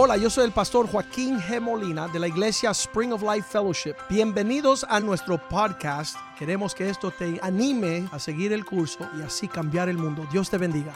[0.00, 1.60] Hola, yo soy el pastor Joaquín G.
[1.60, 3.94] Molina de la iglesia Spring of Life Fellowship.
[4.08, 6.16] Bienvenidos a nuestro podcast.
[6.38, 10.24] Queremos que esto te anime a seguir el curso y así cambiar el mundo.
[10.30, 10.94] Dios te bendiga.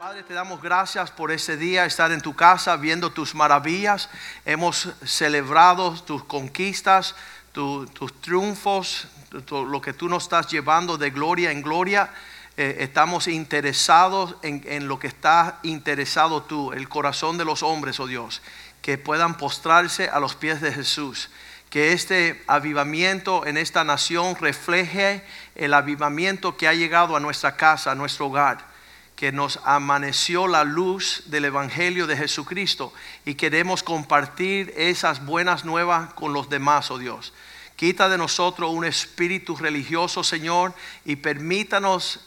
[0.00, 4.10] Padre, te damos gracias por ese día, estar en tu casa viendo tus maravillas.
[4.44, 7.14] Hemos celebrado tus conquistas,
[7.52, 12.10] tu- tus triunfos, tu- tu- lo que tú nos estás llevando de gloria en gloria.
[12.56, 17.98] Eh, estamos interesados en, en lo que estás interesado tú, el corazón de los hombres,
[18.00, 18.42] oh Dios,
[18.82, 21.30] que puedan postrarse a los pies de Jesús.
[21.70, 25.24] Que este avivamiento en esta nación refleje
[25.56, 28.74] el avivamiento que ha llegado a nuestra casa, a nuestro hogar
[29.16, 32.92] que nos amaneció la luz del Evangelio de Jesucristo
[33.24, 37.32] y queremos compartir esas buenas nuevas con los demás, oh Dios.
[37.76, 40.74] Quita de nosotros un espíritu religioso, Señor,
[41.04, 42.20] y permítanos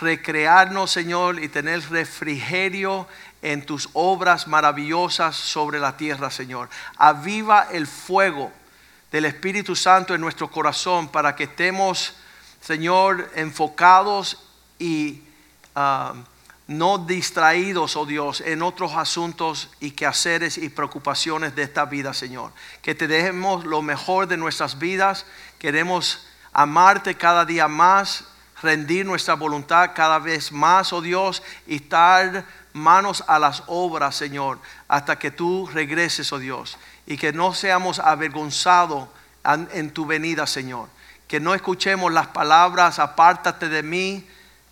[0.00, 3.06] recrearnos, Señor, y tener refrigerio
[3.42, 6.68] en tus obras maravillosas sobre la tierra, Señor.
[6.96, 8.52] Aviva el fuego
[9.10, 12.14] del Espíritu Santo en nuestro corazón para que estemos,
[12.60, 14.46] Señor, enfocados
[14.78, 15.22] y
[15.74, 16.14] ah,
[16.70, 22.52] no distraídos, oh Dios, en otros asuntos y quehaceres y preocupaciones de esta vida, Señor.
[22.80, 25.26] Que te dejemos lo mejor de nuestras vidas.
[25.58, 28.24] Queremos amarte cada día más,
[28.62, 34.58] rendir nuestra voluntad cada vez más, oh Dios, y estar manos a las obras, Señor,
[34.88, 39.08] hasta que tú regreses, oh Dios, y que no seamos avergonzados
[39.72, 40.88] en tu venida, Señor.
[41.26, 44.26] Que no escuchemos las palabras, apártate de mí,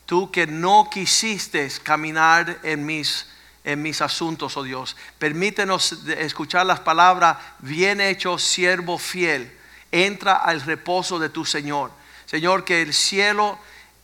[0.07, 3.27] tú que no quisiste caminar en mis,
[3.65, 4.97] en mis asuntos, oh Dios.
[5.19, 9.53] Permítenos escuchar las palabras, bien hecho, siervo fiel,
[9.91, 11.91] entra al reposo de tu Señor.
[12.27, 13.59] Señor, que el cielo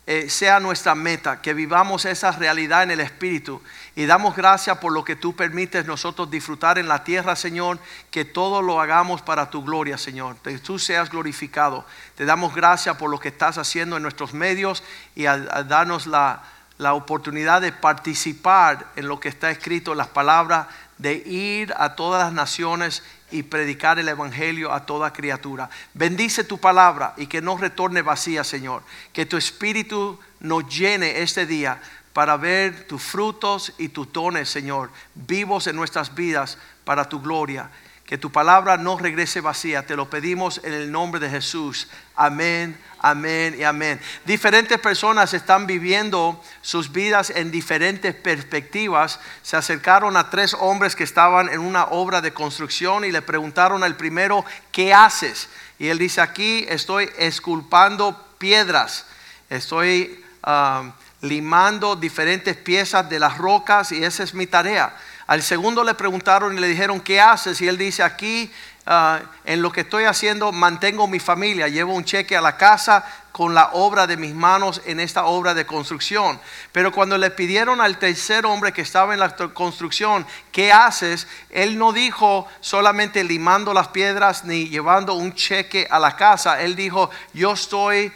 [0.07, 3.63] eh, sea nuestra meta, que vivamos esa realidad en el Espíritu.
[3.97, 7.79] Y damos gracias por lo que tú permites nosotros disfrutar en la tierra, Señor,
[8.11, 10.37] que todo lo hagamos para tu gloria, Señor.
[10.37, 11.87] Que tú seas glorificado.
[12.17, 14.85] Te damos gracias por lo que estás haciendo en nuestros medios
[15.15, 16.43] y a, darnos la,
[16.77, 20.67] la oportunidad de participar en lo que está escrito en las palabras,
[20.99, 23.03] de ir a todas las naciones
[23.35, 25.69] y predicar el Evangelio a toda criatura.
[25.93, 28.85] Bendice tu palabra y que no retorne vacía, Señor.
[29.13, 34.91] Que tu Espíritu nos llene este día para ver tus frutos y tus dones, Señor,
[35.17, 37.71] vivos en nuestras vidas para tu gloria.
[38.15, 39.85] Que tu palabra no regrese vacía.
[39.85, 41.89] Te lo pedimos en el nombre de Jesús.
[42.15, 44.01] Amén, amén y amén.
[44.25, 49.19] Diferentes personas están viviendo sus vidas en diferentes perspectivas.
[49.43, 53.83] Se acercaron a tres hombres que estaban en una obra de construcción y le preguntaron
[53.83, 55.49] al primero, ¿qué haces?
[55.81, 59.07] Y él dice, aquí estoy esculpando piedras.
[59.51, 64.95] Estoy ah, limando diferentes piezas de las rocas y esa es mi tarea.
[65.27, 67.61] Al segundo le preguntaron y le dijeron, ¿qué haces?
[67.61, 68.53] Y él dice, aquí
[68.87, 73.05] ah, en lo que estoy haciendo mantengo mi familia, llevo un cheque a la casa
[73.35, 76.39] con la obra de mis manos en esta obra de construcción.
[76.71, 81.27] Pero cuando le pidieron al tercer hombre que estaba en la construcción, ¿qué haces?
[81.51, 86.63] Él no dijo solamente limando las piedras ni llevando un cheque a la casa.
[86.63, 88.13] Él dijo, yo estoy,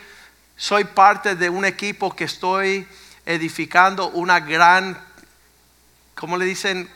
[0.56, 2.86] soy parte de un equipo que estoy
[3.26, 4.96] edificando una gran,
[6.14, 6.88] ¿cómo le dicen?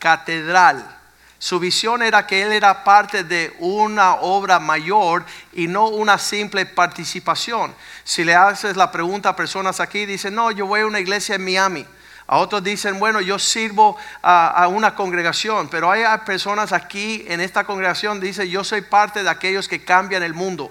[0.00, 0.96] Catedral.
[1.38, 6.66] Su visión era que él era parte de una obra mayor y no una simple
[6.66, 7.72] participación.
[8.04, 11.36] Si le haces la pregunta a personas aquí, dicen, no, yo voy a una iglesia
[11.36, 11.86] en Miami.
[12.26, 17.64] A otros dicen, bueno, yo sirvo a, una congregación, pero hay personas aquí en esta
[17.64, 20.70] congregación, dice, yo soy parte de aquellos que cambian el mundo.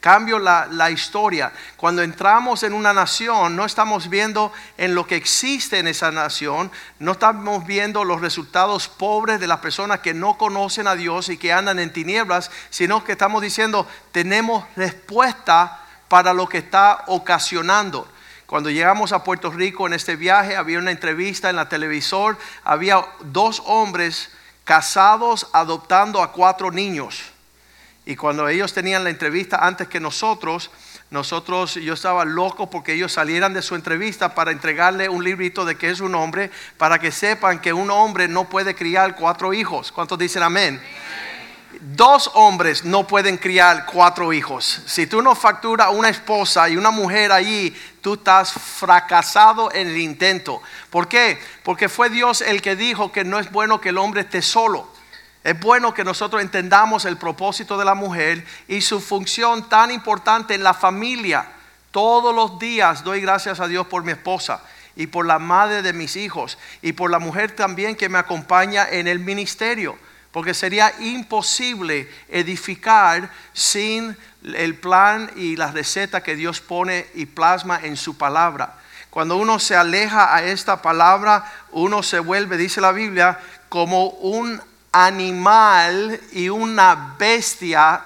[0.00, 1.52] Cambio la, la historia.
[1.76, 6.70] Cuando entramos en una nación, no estamos viendo en lo que existe en esa nación,
[7.00, 11.36] no estamos viendo los resultados pobres de las personas que no conocen a Dios y
[11.36, 18.08] que andan en tinieblas, sino que estamos diciendo, tenemos respuesta para lo que está ocasionando.
[18.46, 23.04] Cuando llegamos a Puerto Rico en este viaje, había una entrevista en la televisor, había
[23.20, 24.30] dos hombres
[24.64, 27.32] casados adoptando a cuatro niños.
[28.08, 30.70] Y cuando ellos tenían la entrevista antes que nosotros,
[31.10, 35.76] nosotros, yo estaba loco porque ellos salieran de su entrevista para entregarle un librito de
[35.76, 39.92] que es un hombre, para que sepan que un hombre no puede criar cuatro hijos.
[39.92, 40.80] ¿Cuántos dicen amén?
[41.80, 44.80] Dos hombres no pueden criar cuatro hijos.
[44.86, 49.98] Si tú no facturas una esposa y una mujer allí, tú estás fracasado en el
[49.98, 50.62] intento.
[50.88, 51.38] ¿Por qué?
[51.62, 54.96] Porque fue Dios el que dijo que no es bueno que el hombre esté solo.
[55.48, 60.54] Es bueno que nosotros entendamos el propósito de la mujer y su función tan importante
[60.54, 61.50] en la familia.
[61.90, 64.60] Todos los días doy gracias a Dios por mi esposa.
[64.94, 68.86] y por la madre de mis hijos y por la mujer también que me acompaña
[68.90, 69.96] en el ministerio.
[70.32, 77.80] Porque sería imposible edificar sin el plan y la receta que Dios pone y plasma
[77.82, 78.74] en su palabra.
[79.08, 83.38] Cuando uno se aleja a esta palabra, uno se vuelve, dice la Biblia,
[83.70, 84.60] como un
[84.92, 88.02] animal y una bestia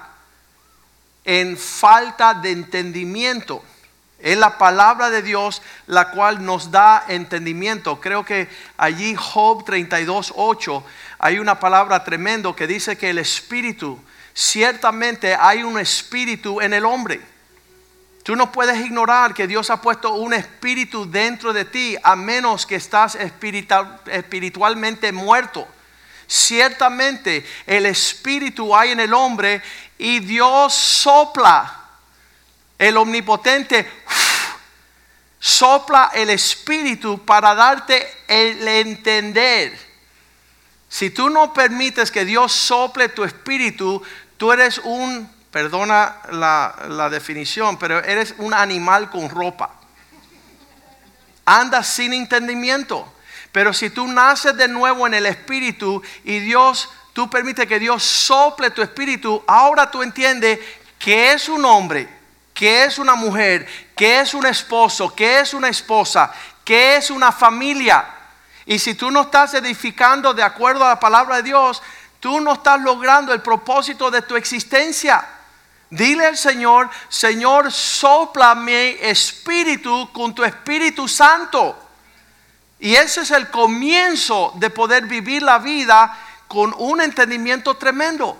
[1.23, 3.63] en falta de entendimiento.
[4.19, 7.99] Es la palabra de Dios la cual nos da entendimiento.
[7.99, 8.47] Creo que
[8.77, 10.83] allí Job 32.8
[11.19, 13.99] hay una palabra tremendo que dice que el espíritu,
[14.33, 17.21] ciertamente hay un espíritu en el hombre.
[18.23, 22.65] Tú no puedes ignorar que Dios ha puesto un espíritu dentro de ti a menos
[22.65, 25.67] que estás espiritualmente muerto.
[26.27, 29.61] Ciertamente el espíritu hay en el hombre
[29.97, 31.79] y Dios sopla.
[32.77, 33.89] El omnipotente
[35.39, 39.77] sopla el espíritu para darte el entender.
[40.89, 44.01] Si tú no permites que Dios sople tu espíritu,
[44.37, 49.71] tú eres un, perdona la, la definición, pero eres un animal con ropa.
[51.45, 53.12] Andas sin entendimiento.
[53.53, 58.03] Pero si tú naces de nuevo en el Espíritu y Dios, tú permites que Dios
[58.03, 60.59] sople tu espíritu, ahora tú entiendes
[60.97, 62.09] que es un hombre,
[62.51, 66.33] que es una mujer, que es un esposo, que es una esposa,
[66.65, 68.03] que es una familia.
[68.65, 71.79] Y si tú no estás edificando de acuerdo a la palabra de Dios,
[72.19, 75.23] tú no estás logrando el propósito de tu existencia.
[75.91, 81.77] Dile al Señor, Señor, sopla mi espíritu con tu Espíritu Santo.
[82.83, 86.19] Y ese es el comienzo de poder vivir la vida
[86.49, 88.37] con un entendimiento tremendo.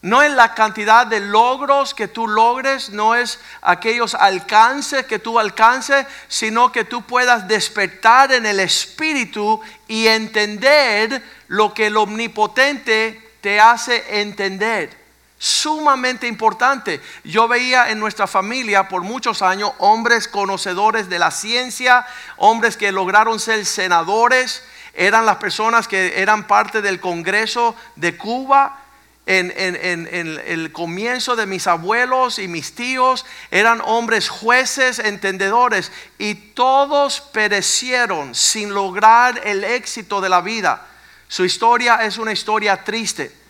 [0.00, 5.38] No es la cantidad de logros que tú logres, no es aquellos alcances que tú
[5.38, 13.34] alcances, sino que tú puedas despertar en el espíritu y entender lo que el omnipotente
[13.42, 15.05] te hace entender
[15.38, 17.00] sumamente importante.
[17.24, 22.06] Yo veía en nuestra familia por muchos años hombres conocedores de la ciencia,
[22.36, 24.62] hombres que lograron ser senadores,
[24.94, 28.82] eran las personas que eran parte del Congreso de Cuba.
[29.28, 37.22] En, el comienzo de mis abuelos y mis tíos eran hombres jueces, entendedores, y todos
[37.32, 40.86] perecieron sin lograr el éxito de la vida.
[41.26, 43.45] Su historia es una historia triste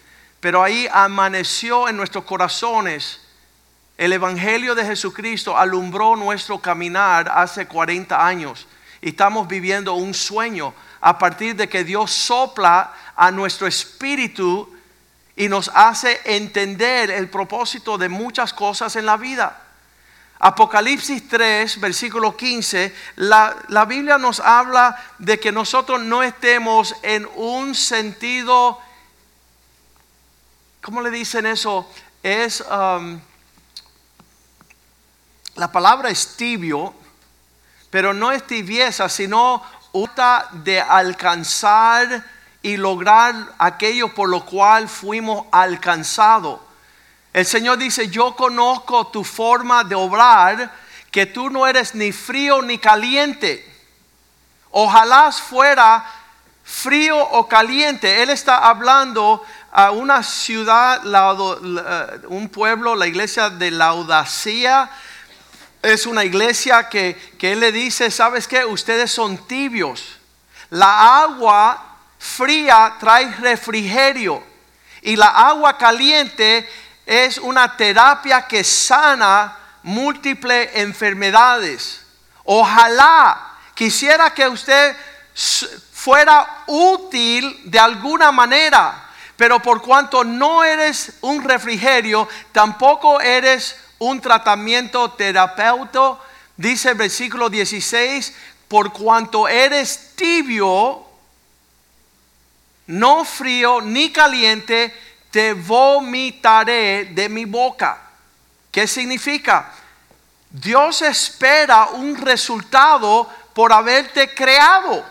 [0.47, 3.21] pero ahí amaneció en nuestros corazones.
[3.99, 8.69] El Evangelio de Jesucristo alumbró nuestro caminar hace 40 años.
[9.01, 14.73] Y estamos viviendo un sueño a partir de que Dios sopla a nuestro espíritu
[15.35, 19.65] y nos hace entender el propósito de muchas cosas en la vida.
[20.39, 27.27] Apocalipsis 3, versículo 15, la, la, Biblia nos habla de que nosotros no estemos en
[27.35, 28.86] un sentido
[30.87, 31.85] ¿cómo le dicen eso?
[32.23, 33.21] Es, um,
[35.57, 36.95] la palabra es tibio,
[37.91, 42.25] pero no es tibieza, sino uta de alcanzar
[42.63, 46.61] y lograr aquello por lo cual fuimos alcanzados.
[47.33, 50.73] El Señor dice, yo conozco tu forma de obrar,
[51.11, 53.69] que tú no eres ni frío ni caliente.
[54.71, 56.07] Ojalá fuera
[56.63, 58.23] frío o caliente.
[58.23, 59.45] Él está hablando
[59.79, 64.89] a una ciudad, eh, un pueblo, la iglesia de Laudacía.
[65.83, 68.65] Es una iglesia que, que él le dice, ¿sabes qué?
[68.65, 70.17] Ustedes son tibios.
[70.71, 74.43] La agua fría trae refrigerio
[75.03, 76.67] y la agua caliente
[77.05, 82.01] es una terapia que sana múltiples enfermedades.
[82.45, 84.97] Ojalá quisiera que usted
[85.93, 89.03] fuera útil de alguna manera
[89.37, 96.19] pero por cuanto no eres un refrigerio, tampoco eres un tratamiento terapeuta,
[96.57, 98.35] dice el versículo 16,
[98.69, 101.05] por cuanto eres tibio,
[102.87, 104.95] no frío ni caliente,
[105.31, 108.01] te vomitaré de mi boca.
[108.71, 109.73] ¿Qué significa?
[110.51, 115.05] Dios espera un resultado por haberte creado.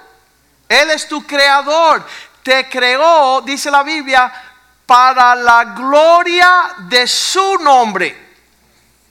[0.68, 2.04] Él es tu creador
[2.46, 4.32] te creó, dice la Biblia,
[4.86, 8.16] para la gloria de su nombre.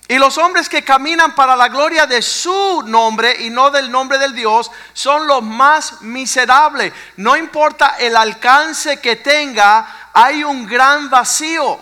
[0.07, 4.19] Y los hombres que caminan para la gloria de su nombre y no del nombre
[4.19, 6.93] del Dios son los más miserables.
[7.17, 11.81] No importa el alcance que tenga, hay un gran vacío.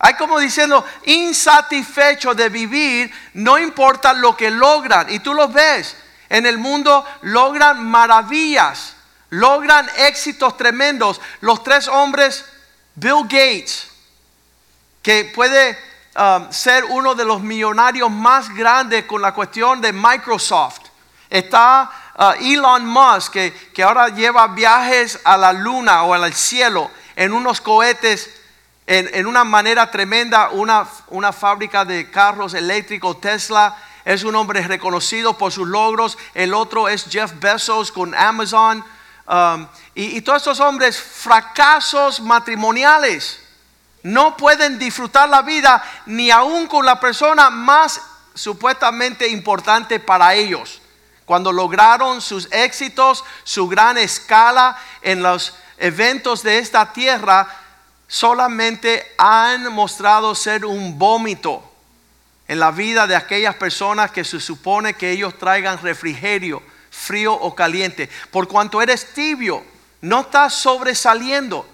[0.00, 5.12] Hay como diciendo, insatisfecho de vivir, no importa lo que logran.
[5.12, 5.96] Y tú los ves.
[6.28, 8.93] en el mundo logran maravillas,
[9.34, 11.20] logran éxitos tremendos.
[11.40, 12.44] Los tres hombres,
[12.94, 13.88] Bill Gates,
[15.02, 15.78] que puede
[16.16, 20.80] um, ser uno de los millonarios más grandes con la cuestión de Microsoft.
[21.28, 26.90] Está uh, Elon Musk, que, que ahora lleva viajes a la luna o al cielo
[27.16, 28.30] en unos cohetes
[28.86, 33.74] en, una manera tremenda, una, una fábrica de carros eléctricos Tesla
[34.04, 36.18] es un hombre reconocido por sus logros.
[36.34, 38.84] El otro es Jeff Bezos con Amazon.
[39.26, 43.40] Um, y, y, todos estos hombres, fracasos matrimoniales,
[44.02, 48.00] no pueden disfrutar la vida ni aún con la persona más
[48.34, 50.82] supuestamente importante para ellos.
[51.24, 57.48] Cuando lograron sus éxitos, su gran escala en los eventos de esta tierra,
[58.06, 61.62] solamente han mostrado ser un vómito
[62.46, 66.62] en la vida de aquellas personas que se supone que ellos traigan refrigerio,
[67.04, 68.08] frío o caliente.
[68.30, 69.62] Por cuanto eres tibio,
[70.00, 71.66] no estás sobresaliendo.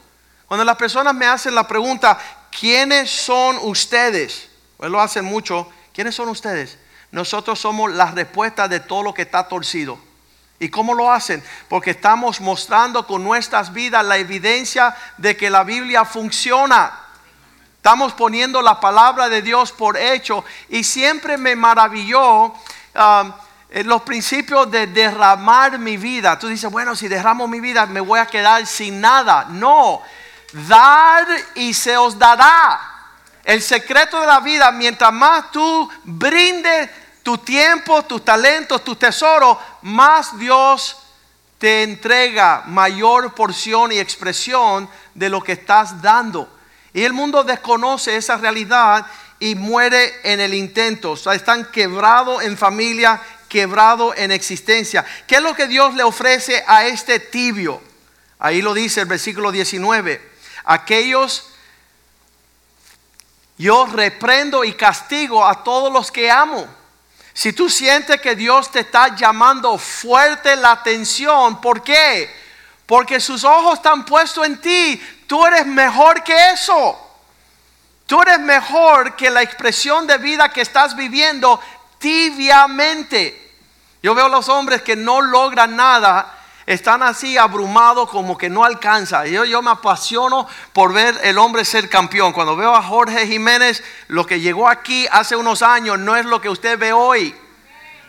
[0.46, 2.18] Cuando las personas me hacen la pregunta,
[2.50, 4.48] ¿quiénes son ustedes?
[4.76, 5.68] Pues lo hacen mucho.
[5.94, 6.78] ¿Quiénes son ustedes?
[7.12, 9.98] Nosotros somos la respuesta de todo lo que está torcido.
[10.58, 11.42] ¿Y cómo lo hacen?
[11.68, 16.92] Porque estamos mostrando con nuestras vidas la evidencia de que la Biblia funciona.
[17.76, 23.32] Estamos poniendo la palabra de Dios por hecho y siempre me maravilló um,
[23.70, 26.38] los principios de derramar mi vida.
[26.38, 29.46] Tú dices, bueno, si derramo mi vida me voy a quedar sin nada.
[29.48, 30.02] No,
[30.68, 32.80] dar y se os dará.
[33.44, 36.90] El secreto de la vida, mientras más tú brindes
[37.22, 40.96] tu tiempo, tus talentos, tus tesoros, más Dios
[41.58, 46.48] te entrega mayor porción y expresión de lo que estás dando.
[46.92, 49.06] Y el mundo desconoce esa realidad
[49.38, 51.12] y muere en el intento.
[51.12, 53.20] O sea, están quebrados en familia,
[53.50, 55.04] quebrados en existencia.
[55.26, 57.82] ¿Qué es lo que Dios le ofrece a este tibio?
[58.38, 60.30] Ahí lo dice el versículo 19.
[60.64, 61.50] Aquellos,
[63.58, 66.80] yo reprendo y castigo a todos los que amo
[67.32, 72.30] si tú sientes que Dios te está llamando fuerte la atención, ¿por qué?
[72.86, 75.00] Porque sus ojos están puestos en ti.
[75.26, 76.98] Tú eres mejor que eso.
[78.06, 81.60] Tú eres mejor que la expresión de vida que estás viviendo
[82.00, 83.52] tibiamente.
[84.02, 88.64] Yo veo a los hombres que no logran nada están así abrumados como que no
[88.64, 89.26] alcanza.
[89.26, 92.32] Yo, yo me apasiono por ver el hombre ser campeón.
[92.32, 96.40] Cuando veo a Jorge Jiménez, lo que llegó aquí hace unos años no es lo
[96.40, 97.34] que usted ve hoy.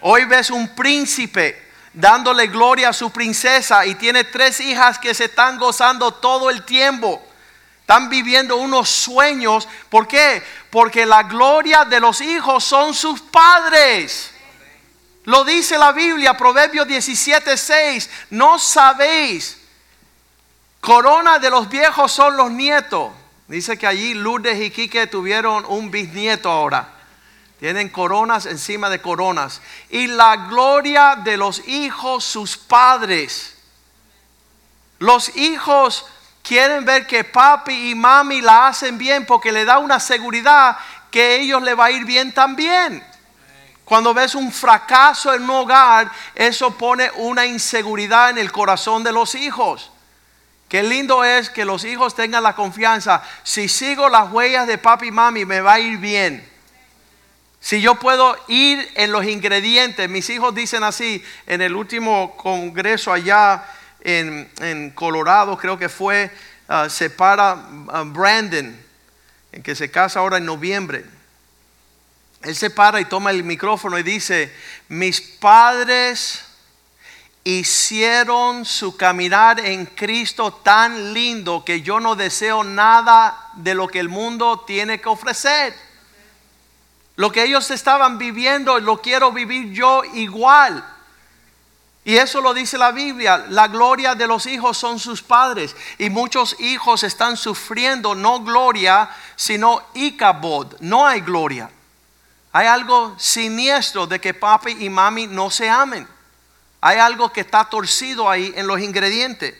[0.02, 5.26] Hoy ves un príncipe dándole gloria a su princesa y tiene tres hijas que se
[5.26, 7.22] están gozando todo el tiempo.
[7.92, 9.68] Están viviendo unos sueños.
[9.90, 10.42] ¿Por qué?
[10.70, 14.32] Porque la gloria de los hijos son sus padres.
[15.26, 18.10] Lo dice la Biblia, Proverbios 17, 6.
[18.30, 19.58] No sabéis,
[20.80, 23.12] corona de los viejos son los nietos.
[23.50, 26.94] Dice que allí Lourdes y Quique tuvieron un bisnieto ahora.
[27.60, 29.62] Tienen coronas encima de coronas.
[29.90, 33.58] Y la gloria de los hijos, sus padres.
[34.98, 36.06] Los hijos
[36.44, 40.78] quieren ver que papi y mami la hacen bien porque le da una seguridad
[41.10, 43.04] que a ellos le va a ir bien también.
[43.86, 49.12] Cuando ves un fracaso en un hogar, eso pone una inseguridad en el corazón de
[49.12, 49.92] los hijos.
[50.70, 53.22] Qué lindo es que los hijos tengan la confianza.
[53.44, 56.50] Si sigo las huellas de papi y mami, me va a ir bien.
[57.60, 63.12] Si yo puedo ir en los ingredientes, mis hijos dicen así, en el último congreso
[63.12, 63.66] allá
[64.02, 66.32] en, Colorado, creo que fue,
[66.70, 68.78] uh, se para uh, Brandon,
[69.52, 71.06] en que se casa ahora en noviembre
[72.44, 74.54] él se para y toma el micrófono y dice,
[74.90, 76.44] mis padres
[77.44, 84.00] hicieron su caminar en Cristo tan lindo que yo no deseo nada de lo que
[84.00, 85.76] el mundo tiene que ofrecer.
[87.16, 90.84] Lo que ellos estaban viviendo lo quiero vivir yo igual.
[92.04, 95.76] Y eso lo dice la Biblia, la gloria de los hijos son sus padres.
[96.00, 101.70] Y muchos hijos están sufriendo no gloria, sino ikabod, no hay gloria.
[102.54, 106.08] Hay algo siniestro de que papi y mami no se amen.
[106.82, 109.56] Hay algo que está torcido ahí en los ingredientes.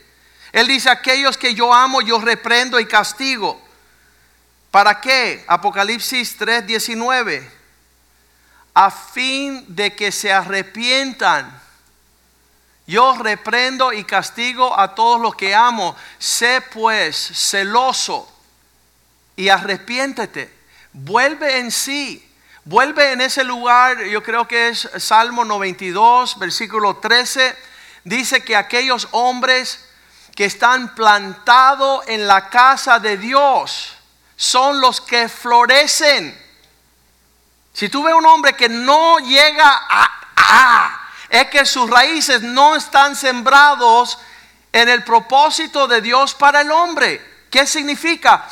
[0.50, 3.62] Él dice, aquellos que yo amo, yo reprendo y castigo.
[4.72, 5.44] ¿Para qué?
[5.46, 7.48] Apocalipsis 3:19.
[8.74, 11.61] A fin de que se arrepientan.
[12.86, 15.96] Yo reprendo y castigo a todos los que amo.
[16.18, 18.30] Sé pues celoso
[19.36, 20.52] y arrepiéntete.
[20.92, 22.28] Vuelve en sí
[22.64, 27.56] Vuelve en ese lugar, yo creo que es Salmo 92, versículo 13,
[28.04, 29.84] dice que aquellos hombres
[30.36, 33.94] que están plantados en la casa de Dios
[34.36, 36.40] son los que florecen.
[37.72, 41.01] Si tú ves un hombre que no llega a,
[41.32, 44.18] es que sus raíces no están sembrados
[44.70, 47.46] en el propósito de Dios para el hombre.
[47.50, 48.46] ¿Qué significa?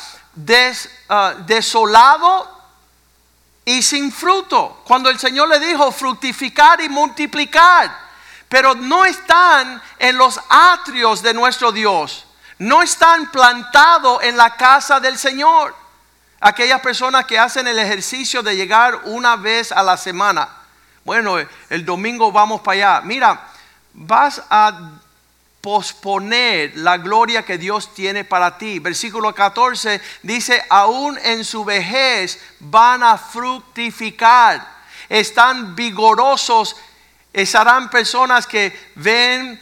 [1.07, 2.59] Ah, desolado
[3.63, 4.81] y sin fruto.
[4.83, 7.95] Cuando el Señor le dijo fructificar y multiplicar,
[8.49, 12.25] pero no están en los atrios de nuestro Dios,
[12.57, 15.75] no están plantados en la casa del Señor.
[16.39, 20.60] Aquellas personas que hacen el ejercicio de llegar una vez a la semana.
[21.03, 21.37] Bueno,
[21.69, 23.01] el domingo vamos para allá.
[23.05, 23.47] Mira,
[23.93, 24.99] vas a
[25.61, 28.79] posponer la gloria que Dios tiene para ti.
[28.79, 34.67] Versículo 14 dice, aún en su vejez van a fructificar,
[35.07, 36.75] están vigorosos,
[37.33, 39.61] serán personas que ven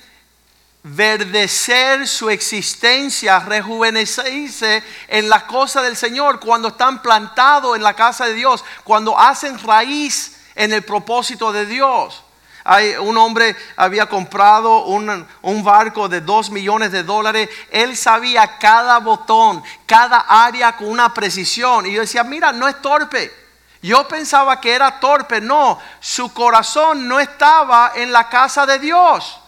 [0.81, 8.25] verdecer su existencia, rejuvenecerse en la cosa del Señor, cuando están plantados en la casa
[8.25, 12.21] de Dios, cuando hacen raíz en el propósito de Dios.
[12.65, 17.49] Hay, un hombre había comprado un, un, barco de dos millones de dólares.
[17.71, 21.85] Él sabía cada botón, cada área con una precisión.
[21.85, 23.33] Y yo decía, mira, no es torpe.
[23.81, 25.39] Yo pensaba que era torpe.
[25.39, 29.39] No, su corazón no estaba en la casa de Dios.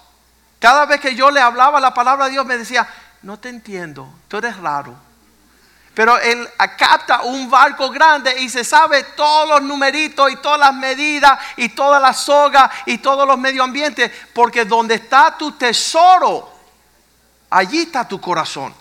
[0.60, 2.88] Cada vez que yo le hablaba la palabra de Dios me decía,
[3.22, 4.96] no te entiendo, tú eres raro.
[6.01, 10.74] Pero él capta un barco grande y se sabe todos los numeritos y todas las
[10.74, 14.12] medidas y todas las sogas y todos los medio ambientes.
[14.34, 16.51] Porque donde está tu tesoro,
[17.51, 18.74] allí está tu corazón.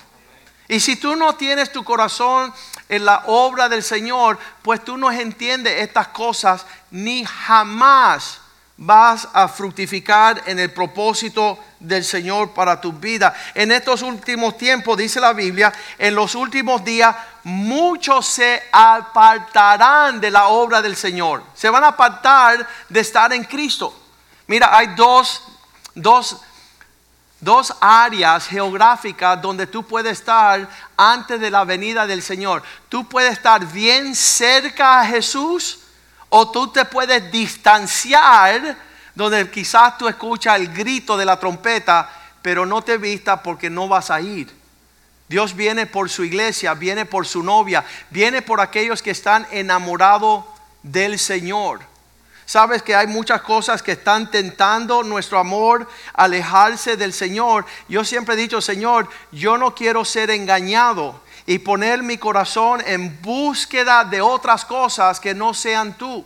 [0.66, 2.54] Y si tú no tienes tu corazón
[2.88, 8.40] en la obra del Señor, pues tú no entiendes estas cosas ni jamás
[8.78, 13.34] vas a fructificar en el propósito del Señor para tu vida.
[13.54, 20.30] En estos últimos tiempos, dice la Biblia, en los últimos días muchos se apartarán de
[20.30, 21.42] la obra del Señor.
[21.54, 23.98] Se van a apartar de estar en Cristo.
[24.46, 25.42] Mira, hay dos,
[25.94, 26.36] dos,
[27.40, 32.62] dos áreas geográficas donde tú puedes estar antes de la venida del Señor.
[32.90, 35.78] Tú puedes estar bien cerca a Jesús
[36.28, 42.08] o tú te puedes distanciar donde quizás tú escuchas el grito de la trompeta,
[42.42, 44.50] pero no te vistas porque no vas a ir.
[45.28, 50.44] Dios viene por su iglesia, viene por su novia, viene por aquellos que están enamorados
[50.82, 51.80] del Señor.
[52.46, 57.64] Sabes que hay muchas cosas que están tentando nuestro amor alejarse del Señor.
[57.88, 63.22] Yo siempre he dicho, Señor, yo no quiero ser engañado y poner mi corazón en
[63.22, 66.24] búsqueda de otras cosas que no sean tú.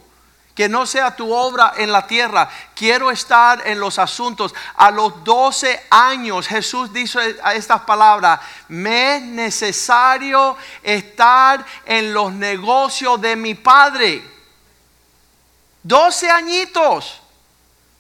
[0.54, 2.48] Que no sea tu obra en la tierra.
[2.74, 4.54] Quiero estar en los asuntos.
[4.76, 13.20] A los 12 años Jesús dijo estas palabras, me es necesario estar en los negocios
[13.20, 14.22] de mi Padre.
[15.82, 17.20] 12 añitos.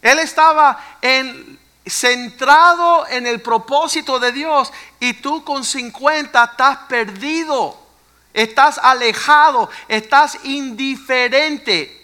[0.00, 7.78] Él estaba en centrado en el propósito de Dios y tú con 50 estás perdido,
[8.32, 12.03] estás alejado, estás indiferente.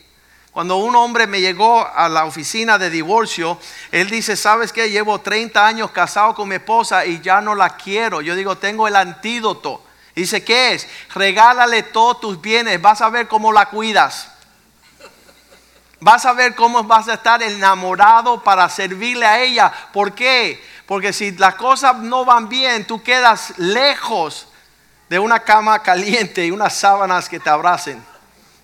[0.52, 3.58] Cuando un hombre me llegó a la oficina de divorcio,
[3.92, 4.90] él dice, ¿sabes qué?
[4.90, 8.20] Llevo 30 años casado con mi esposa y ya no la quiero.
[8.20, 9.84] Yo digo, tengo el antídoto.
[10.14, 10.88] Dice, ¿qué es?
[11.14, 14.28] Regálale todos tus bienes, vas a ver cómo la cuidas.
[16.00, 19.72] Vas a ver cómo vas a estar enamorado para servirle a ella.
[19.92, 20.62] ¿Por qué?
[20.86, 24.48] Porque si las cosas no van bien, tú quedas lejos
[25.08, 28.09] de una cama caliente y unas sábanas que te abracen.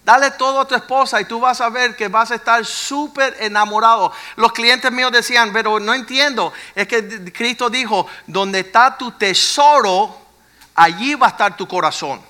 [0.07, 3.37] Dale todo a tu esposa y tú vas a ver que vas a estar súper
[3.41, 4.13] enamorado.
[4.37, 6.53] Los clientes míos decían, pero no entiendo.
[6.77, 10.17] Es que Cristo dijo, donde está tu tesoro,
[10.77, 12.21] allí va a estar tu corazón.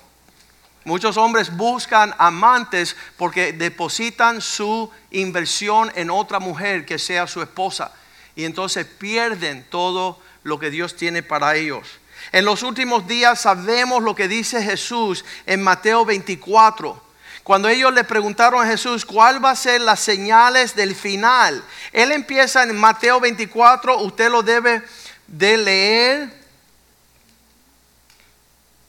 [0.85, 7.91] Muchos hombres buscan amantes porque depositan su inversión en otra mujer que sea su esposa.
[8.35, 11.87] Y entonces pierden todo lo que Dios tiene para ellos.
[12.31, 17.05] En los últimos días sabemos lo que dice Jesús en Mateo 24.
[17.47, 22.11] Cuando ellos le preguntaron a Jesús cuál va a ser las señales del final, él
[22.11, 24.83] empieza en Mateo 24, usted lo debe
[25.27, 26.43] de leer.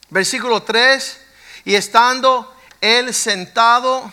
[0.09, 1.21] Versículo 3
[1.63, 4.11] y estando él sentado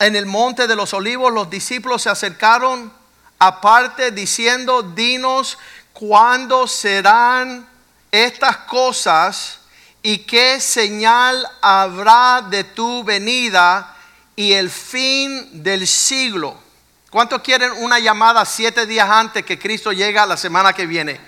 [0.00, 2.92] en el monte de los olivos, los discípulos se acercaron
[3.38, 5.56] aparte diciendo, dinos
[5.94, 7.66] cuándo serán
[8.10, 9.61] estas cosas
[10.02, 13.94] ¿Y qué señal habrá de tu venida
[14.34, 16.60] y el fin del siglo?
[17.08, 21.20] ¿Cuántos quieren una llamada siete días antes que Cristo llega la semana que viene?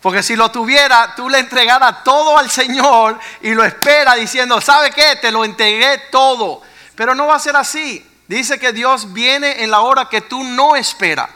[0.00, 4.90] Porque si lo tuviera, tú le entregaras todo al Señor y lo espera diciendo, ¿sabe
[4.92, 5.16] qué?
[5.20, 6.62] Te lo entregué todo.
[6.94, 8.06] Pero no va a ser así.
[8.28, 11.28] Dice que Dios viene en la hora que tú no esperas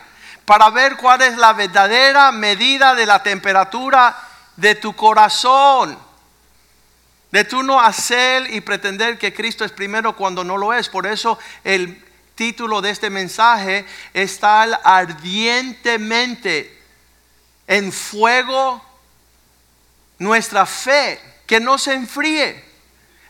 [0.45, 4.17] para ver cuál es la verdadera medida de la temperatura
[4.55, 6.06] de tu corazón.
[7.37, 10.89] De tú no hacer y pretender que Cristo es primero cuando no lo es.
[10.89, 12.03] Por eso el
[12.35, 16.83] título de este mensaje está ardientemente
[17.67, 18.83] en fuego
[20.19, 22.65] nuestra fe, que no se enfríe.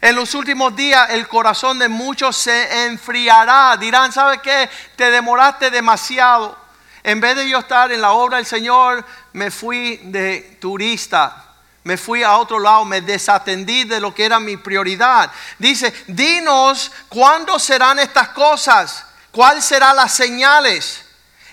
[0.00, 3.76] En los últimos días el corazón de muchos se enfriará.
[3.76, 4.70] Dirán, ¿sabe qué?
[4.94, 6.56] Te demoraste demasiado.
[7.02, 11.45] En vez de yo estar en la obra del Señor, me fui de turista.
[11.86, 15.30] Me fui a otro lado, me desatendí de lo que era mi prioridad.
[15.56, 21.04] Dice, dinos cuándo serán estas cosas, cuáles serán las señales.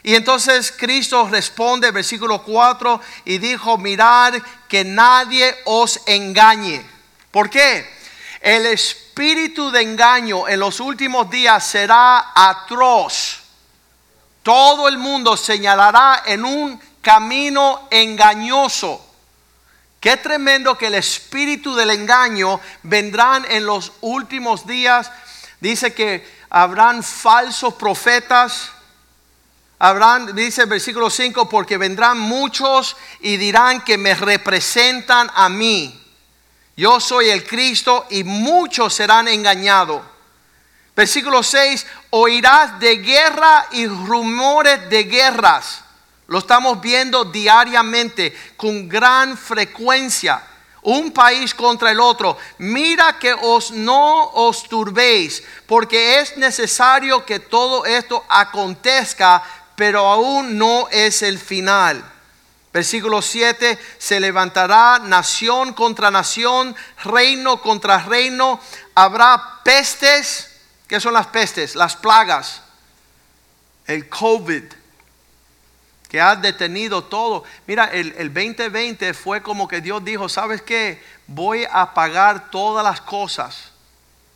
[0.02, 4.34] Y entonces Cristo responde, versículo 4, y dijo, mirad
[4.68, 6.84] que nadie os engañe.
[7.30, 7.88] ¿Por qué?
[8.42, 13.38] El espíritu de engaño en los últimos días será atroz.
[14.42, 19.13] Todo el mundo señalará en un camino engañoso.
[20.04, 25.10] Qué tremendo que el espíritu del engaño vendrán en los últimos días.
[25.62, 28.70] Dice que habrán falsos profetas.
[29.80, 35.98] Habrán, dice el versículo 5, porque vendrán muchos y dirán que me representan a mí.
[36.76, 40.02] Yo soy el Cristo y muchos serán engañados.
[40.98, 45.83] Versículo 6, oirás de guerra y rumores de guerras.
[46.34, 50.42] Lo estamos viendo diariamente con gran frecuencia.
[50.82, 52.40] Un país contra el otro.
[52.58, 59.44] Mira que os no os turbéis, porque es necesario que todo esto acontezca,
[59.76, 62.04] pero aún no es el final.
[62.74, 68.60] Versículo 7, se levantará nación contra nación, reino contra reino,
[68.96, 70.50] habrá pestes.
[70.88, 71.76] ¿Qué son las pestes?
[71.76, 72.64] Las plagas,
[73.86, 74.64] el COVID,
[76.14, 77.44] que ha detenido todo.
[77.66, 81.04] Mira, el, el 2020 fue como que Dios dijo, ¿sabes qué?
[81.26, 83.72] Voy a pagar todas las cosas.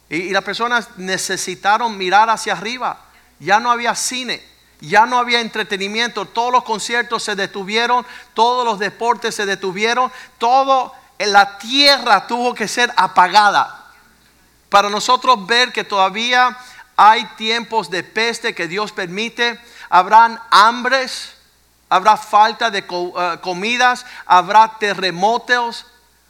[0.09, 2.99] Y, y las personas necesitaron mirar hacia arriba.
[3.37, 4.43] Ya no había cine,
[4.81, 10.95] ya no había entretenimiento, todos los conciertos se detuvieron, todos los deportes se detuvieron, todo
[11.19, 13.85] en la tierra tuvo que ser apagada.
[14.69, 16.57] Para nosotros ver que todavía
[16.95, 19.59] hay tiempos de peste que Dios permite,
[19.89, 21.36] habrán hambres,
[21.89, 25.85] habrá falta de uh, comidas, habrá terremotos,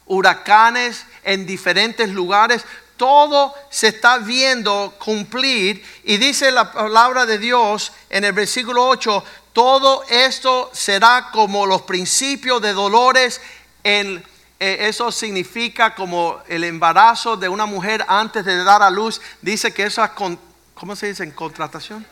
[0.06, 2.64] huracanes en diferentes lugares.
[2.96, 9.24] Todo se está viendo cumplir y dice la palabra de Dios en el versículo 8,
[9.52, 13.40] todo esto será como los principios de dolores
[13.84, 14.24] en
[14.60, 19.20] eh, eso significa como el embarazo de una mujer antes de dar a luz.
[19.40, 20.10] Dice que esas,
[20.74, 21.32] ¿cómo se dice?
[21.32, 22.04] Contratación.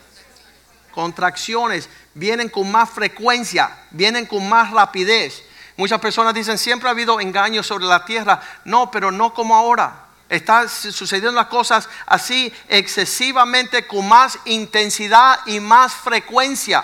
[0.97, 5.43] Contracciones vienen con más frecuencia, vienen con más rapidez.
[5.77, 8.41] Muchas personas dicen, siempre ha habido engaños sobre la tierra.
[8.65, 10.07] No, pero no como ahora.
[10.31, 16.83] Están sucediendo las cosas así excesivamente con más intensidad y más frecuencia.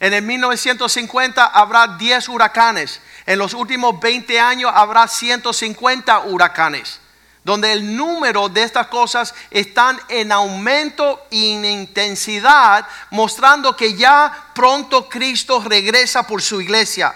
[0.00, 3.00] En el 1950 habrá 10 huracanes.
[3.24, 6.98] En los últimos 20 años habrá 150 huracanes,
[7.44, 14.50] donde el número de estas cosas están en aumento y en intensidad, mostrando que ya
[14.54, 17.14] pronto Cristo regresa por su iglesia.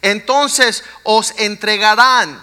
[0.00, 2.40] Entonces os entregarán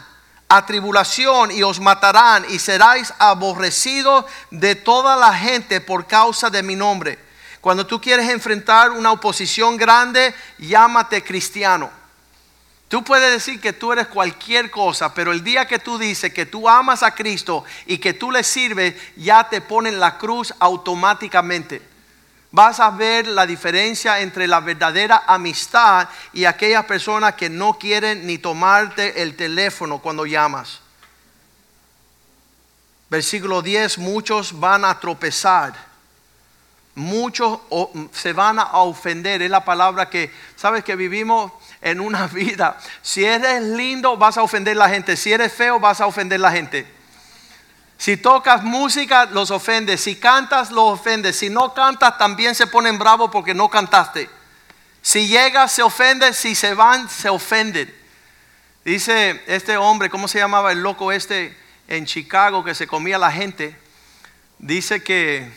[0.50, 6.62] a tribulación y os matarán y seráis aborrecidos de toda la gente por causa de
[6.62, 7.18] mi nombre.
[7.62, 12.01] Cuando tú quieres enfrentar una oposición grande, llámate cristiano.
[12.92, 16.46] Tú puedes decir que tú eres cualquier cosa, pero el día que tú dices que
[16.46, 21.82] tú amas a Cristo y que tú le sirves, ya te ponen la cruz automáticamente.
[22.52, 28.28] Vas a ver la diferencia entre la verdadera amistad y aquellas personas que no quieren
[28.28, 30.82] ni tomarte el teléfono cuando llamas.
[33.10, 35.92] Versículo 10, muchos van a tropezar
[36.96, 37.60] muchos
[38.12, 39.42] se van a ofender.
[39.42, 41.52] Es la palabra que, sabes que vivimos
[41.82, 42.78] en una vida.
[43.02, 45.18] Si eres lindo, vas a ofender a la gente.
[45.18, 46.88] Si eres feo, vas a ofender a la gente.
[47.98, 50.02] Si tocas música, los ofendes.
[50.02, 51.38] Si cantas, los ofendes.
[51.38, 54.30] Si no cantas, también se ponen bravos porque no cantaste.
[55.02, 56.34] Si llegas, se ofende.
[56.34, 57.94] Si se van, se ofenden.
[58.84, 61.56] Dice este hombre, ¿cómo se llamaba el loco este
[61.88, 63.78] en Chicago que se comía la gente?
[64.58, 65.52] Dice que,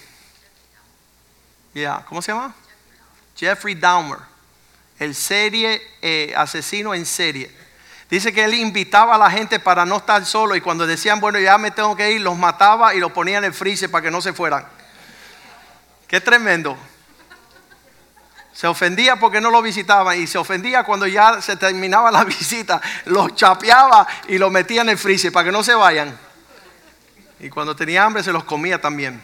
[1.74, 2.54] ya, ¿cómo se llama?
[3.34, 4.18] Jeffrey Dahmer,
[5.04, 7.50] el serie eh, asesino en serie.
[8.10, 11.38] Dice que él invitaba a la gente para no estar solo y cuando decían, bueno,
[11.38, 14.10] ya me tengo que ir, los mataba y los ponía en el freezer para que
[14.10, 14.66] no se fueran.
[16.06, 16.76] Qué tremendo.
[18.52, 22.80] Se ofendía porque no lo visitaban y se ofendía cuando ya se terminaba la visita.
[23.06, 26.16] Los chapeaba y los metía en el freezer para que no se vayan.
[27.40, 29.20] Y cuando tenía hambre se los comía también.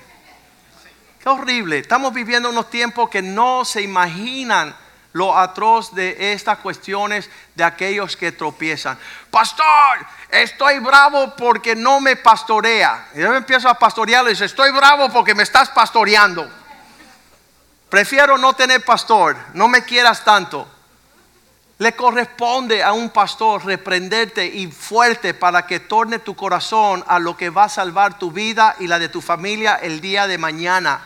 [1.22, 1.78] Qué horrible.
[1.78, 4.74] Estamos viviendo unos tiempos que no se imaginan
[5.12, 8.98] lo atroz de estas cuestiones de aquellos que tropiezan.
[9.30, 13.08] Pastor, estoy bravo porque no me pastorea.
[13.14, 16.48] Y yo empiezo a pastorearlo y dice, estoy bravo porque me estás pastoreando.
[17.88, 20.68] Prefiero no tener pastor, no me quieras tanto.
[21.78, 27.36] Le corresponde a un pastor reprenderte y fuerte para que torne tu corazón a lo
[27.36, 31.00] que va a salvar tu vida y la de tu familia el día de mañana.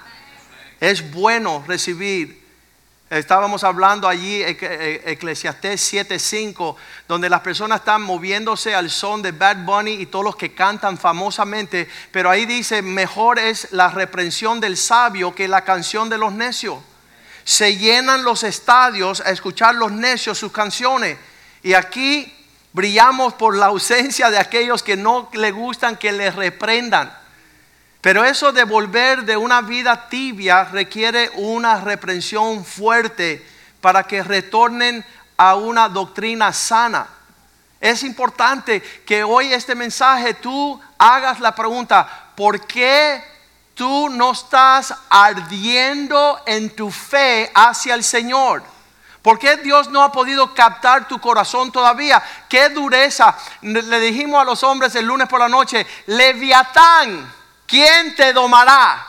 [0.81, 2.44] Es bueno recibir
[3.11, 9.59] Estábamos hablando allí, eh, Eclesiastés 7:5, donde las personas están moviéndose al son de Bad
[9.59, 14.79] Bunny y todos los que cantan famosamente, pero ahí dice, mejor es la reprensión del
[14.79, 16.79] sabio que la canción de los necios.
[17.45, 21.19] Se llenan los estadios a escuchar los necios sus canciones.
[21.63, 22.35] Y aquí
[22.73, 27.24] brillamos por la ausencia de aquellos que no le gustan que les reprendan.
[28.05, 33.43] Pero eso de volver de una vida tibia requiere una reprensión fuerte
[33.81, 35.03] para que retornen
[35.39, 37.07] a una doctrina sana.
[37.81, 43.25] Es importante que hoy este mensaje tú hagas la pregunta, ¿por qué
[43.73, 48.63] tú no estás ardiendo en tu fe hacia el Señor?
[49.23, 52.23] ¿Por qué Dios no ha podido captar tu corazón todavía?
[52.51, 53.35] ¿Qué dureza?
[53.63, 59.07] Le dijimos a los hombres el lunes por la noche, Leviatán ¿quién te domará?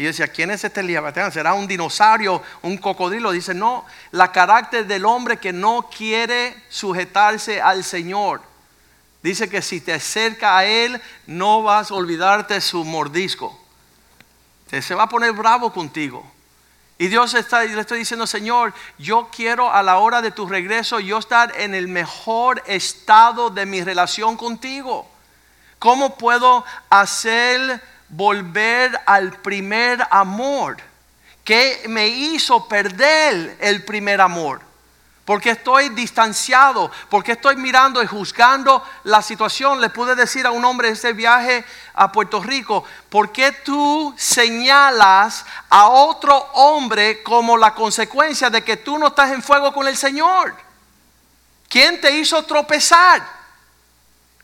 [0.00, 1.30] Y yo decía, ¿quién es este Leviatán?
[1.30, 3.32] ¿Será un dinosaurio, un cocodrilo?
[3.32, 8.40] Dice, no, la carácter del hombre que no quiere sujetarse al Señor.
[9.22, 13.58] Dice que si te acerca a Él, no vas a olvidarte su mordisco.
[14.70, 16.24] Se va a poner bravo contigo.
[16.96, 21.00] Y Dios está, le estoy diciendo, Señor, yo quiero a la hora de tu regreso,
[21.00, 25.10] yo estar en el mejor estado de mi relación contigo.
[25.80, 30.76] ¿Cómo puedo hacer volver al primer amor?
[31.42, 34.60] ¿Qué me hizo perder el primer amor?
[35.24, 39.80] Porque estoy distanciado, porque estoy mirando y juzgando la situación.
[39.80, 41.64] Le pude decir a un hombre en este viaje
[41.94, 48.76] a Puerto Rico, ¿por qué tú señalas a otro hombre como la consecuencia de que
[48.76, 50.54] tú no estás en fuego con el Señor?
[51.70, 53.39] ¿Quién te hizo tropezar?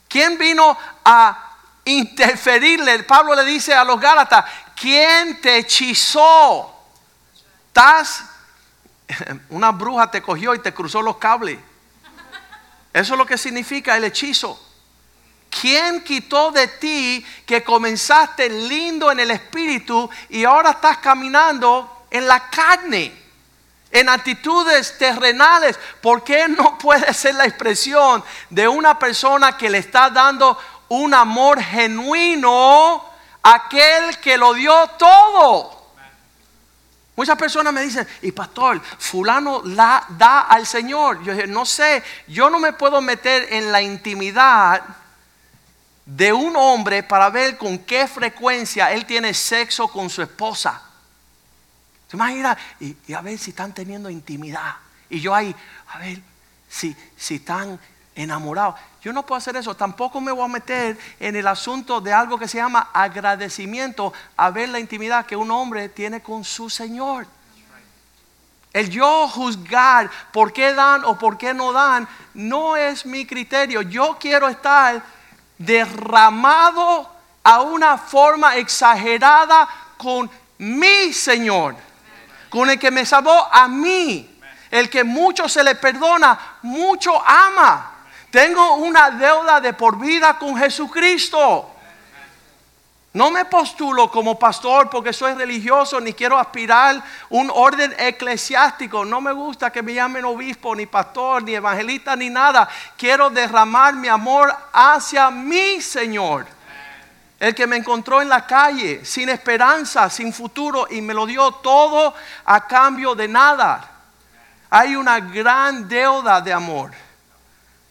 [0.08, 3.02] ¿Quién vino a interferirle?
[3.04, 6.74] Pablo le dice a los Gálatas, ¿quién te hechizó?
[7.68, 8.24] Estás,
[9.50, 11.58] una bruja te cogió y te cruzó los cables.
[12.92, 14.62] Eso es lo que significa el hechizo.
[15.50, 22.26] ¿Quién quitó de ti que comenzaste lindo en el espíritu y ahora estás caminando en
[22.26, 23.25] la carne?
[24.00, 29.78] En actitudes terrenales, ¿por qué no puede ser la expresión de una persona que le
[29.78, 33.02] está dando un amor genuino
[33.42, 35.72] a aquel que lo dio todo?
[37.16, 41.22] Muchas personas me dicen, y pastor, fulano la da al Señor.
[41.22, 44.82] Yo dije, no sé, yo no me puedo meter en la intimidad
[46.04, 50.82] de un hombre para ver con qué frecuencia él tiene sexo con su esposa.
[52.08, 54.76] Se imagina, y, a ver si están teniendo intimidad.
[55.10, 55.54] Y yo ahí,
[55.88, 56.20] a ver
[56.68, 57.78] si, si están
[58.14, 58.76] enamorados.
[59.02, 59.74] Yo no puedo hacer eso.
[59.74, 64.50] Tampoco me voy a meter en el asunto de algo que se llama agradecimiento a
[64.50, 67.26] ver la intimidad que un hombre tiene con su Señor.
[68.72, 73.82] El yo juzgar por qué dan o por qué no dan no es mi criterio.
[73.82, 75.02] Yo quiero estar
[75.56, 77.10] derramado
[77.42, 81.76] a una forma exagerada con mi Señor
[82.48, 84.38] con el que me salvó a mí.
[84.70, 87.92] El que mucho se le perdona, mucho ama.
[88.30, 91.72] Tengo una deuda de por vida con Jesucristo.
[93.16, 99.06] No me postulo como pastor porque soy religioso ni quiero aspirar un orden eclesiástico.
[99.06, 102.68] No me gusta que me llamen obispo, ni pastor, ni evangelista, ni nada.
[102.98, 106.55] Quiero derramar mi amor hacia mi Señor.
[107.38, 111.52] El que me encontró en la calle, sin esperanza, sin futuro, y me lo dio
[111.52, 113.90] todo a cambio de nada.
[114.70, 116.92] Hay una gran deuda de amor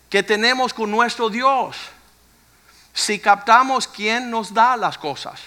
[0.10, 1.78] que tenemos con nuestro Dios.
[2.94, 5.40] Si captamos quién nos da las cosas.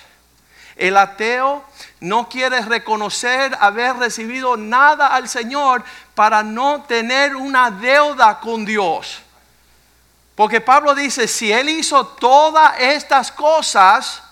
[0.77, 1.65] El ateo
[2.01, 5.83] no quiere reconocer haber recibido nada al Señor
[6.15, 9.23] para no tener una deuda con Dios.
[10.39, 14.23] Porque Pablo dice, si Él hizo todas estas cosas,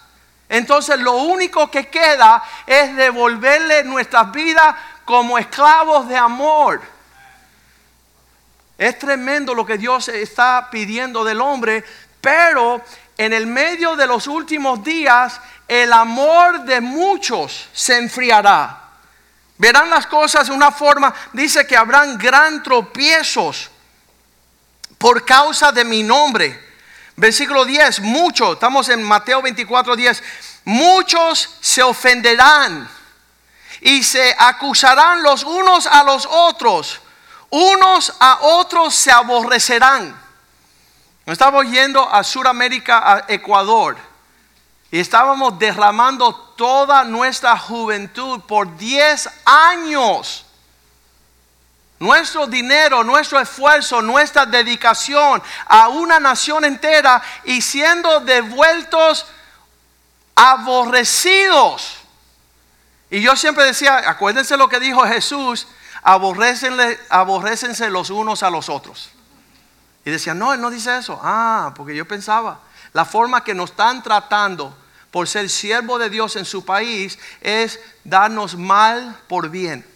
[0.48, 6.80] entonces lo único que queda es devolverle nuestras vidas como esclavos de amor.
[8.78, 11.84] Es tremendo lo que Dios está pidiendo del hombre,
[12.20, 12.80] pero
[13.18, 18.80] en el medio de los últimos días el amor de muchos se enfriará.
[19.58, 23.72] Verán las cosas de una forma, dice que habrán gran tropiezos
[24.98, 26.64] por causa de mi nombre.
[27.16, 30.22] Versículo 10, muchos, estamos en Mateo 24, 10,
[30.64, 32.88] muchos se ofenderán
[33.80, 37.00] y se acusarán los unos a los otros,
[37.50, 40.26] unos a otros se aborrecerán.
[41.24, 43.96] Estamos yendo a Sudamérica, a Ecuador,
[44.90, 50.45] y estábamos derramando toda nuestra juventud por 10 años.
[51.98, 59.26] Nuestro dinero, nuestro esfuerzo, nuestra dedicación a una nación entera y siendo devueltos
[60.34, 61.96] aborrecidos.
[63.08, 65.66] Y yo siempre decía, acuérdense lo que dijo Jesús,
[66.02, 69.10] aborrecense los unos a los otros.
[70.04, 71.18] Y decía, no, él no dice eso.
[71.22, 72.60] Ah, porque yo pensaba,
[72.92, 74.76] la forma que nos están tratando
[75.10, 79.95] por ser siervo de Dios en su país es darnos mal por bien.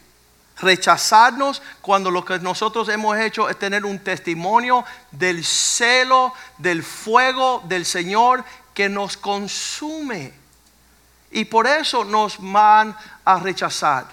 [0.61, 7.63] Rechazarnos cuando lo que nosotros hemos hecho es tener un testimonio del celo, del fuego
[7.67, 8.45] del Señor
[8.75, 10.35] que nos consume.
[11.31, 14.07] Y por eso nos van a rechazar.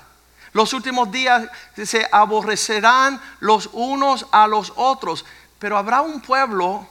[0.54, 1.48] Los últimos días
[1.84, 5.26] se aborrecerán los unos a los otros.
[5.60, 6.88] Pero habrá un pueblo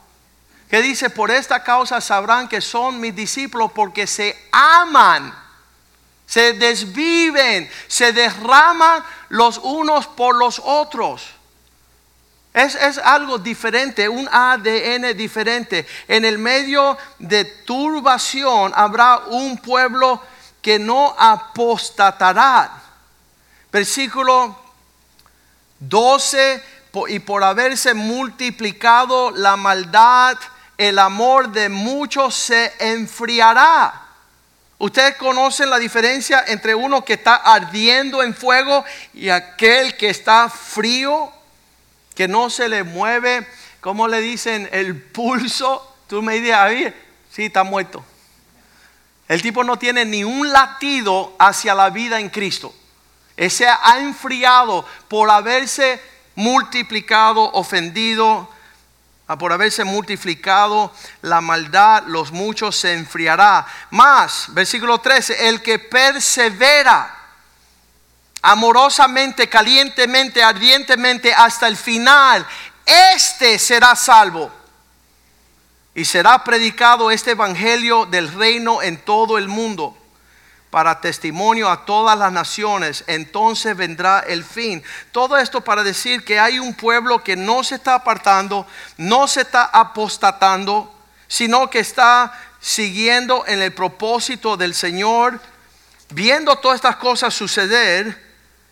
[0.69, 5.33] que dice, por esta causa sabrán que son mis discípulos porque se aman,
[6.27, 11.23] se desviven, se derraman los unos por los otros.
[12.53, 15.87] Es, es, algo diferente, un ADN diferente.
[16.09, 20.21] En el medio de turbación habrá un pueblo
[20.63, 22.83] que no apostatará.
[23.71, 24.59] Versículo
[25.79, 26.63] 12,
[27.09, 30.39] y por haberse multiplicado la maldad,
[30.79, 34.06] el amor de muchos se enfriará.
[34.79, 38.85] Ustedes conocen la diferencia entre uno que está ardiendo en fuego
[39.15, 41.33] y aquel que está frío,
[42.15, 43.47] que no se le mueve,
[43.81, 45.97] como le dicen, el pulso.
[46.07, 46.95] Tú me dices, ahí,
[47.31, 48.05] sí, está muerto.
[49.29, 52.75] El tipo no tiene ni un latido hacia la vida en Cristo.
[53.37, 56.01] Ese ha enfriado por haberse
[56.35, 58.49] multiplicado, ofendido,
[59.35, 63.67] por haberse multiplicado la maldad, los muchos se enfriará.
[63.91, 67.13] Más, versículo 13, el que persevera
[68.43, 72.47] amorosamente, calientemente, ardientemente hasta el final,
[72.85, 74.53] este será salvo.
[75.93, 79.97] Y será predicado este evangelio del reino en todo el mundo
[80.71, 84.83] para testimonio a todas las naciones, entonces vendrá el fin.
[85.13, 89.43] Todo esto para decir que hay un pueblo que no se está apartando, no se
[89.43, 90.93] está apostatando,
[91.29, 95.41] sino que está siguiendo en el propósito del Señor,
[96.11, 98.25] viendo todas estas cosas suceder.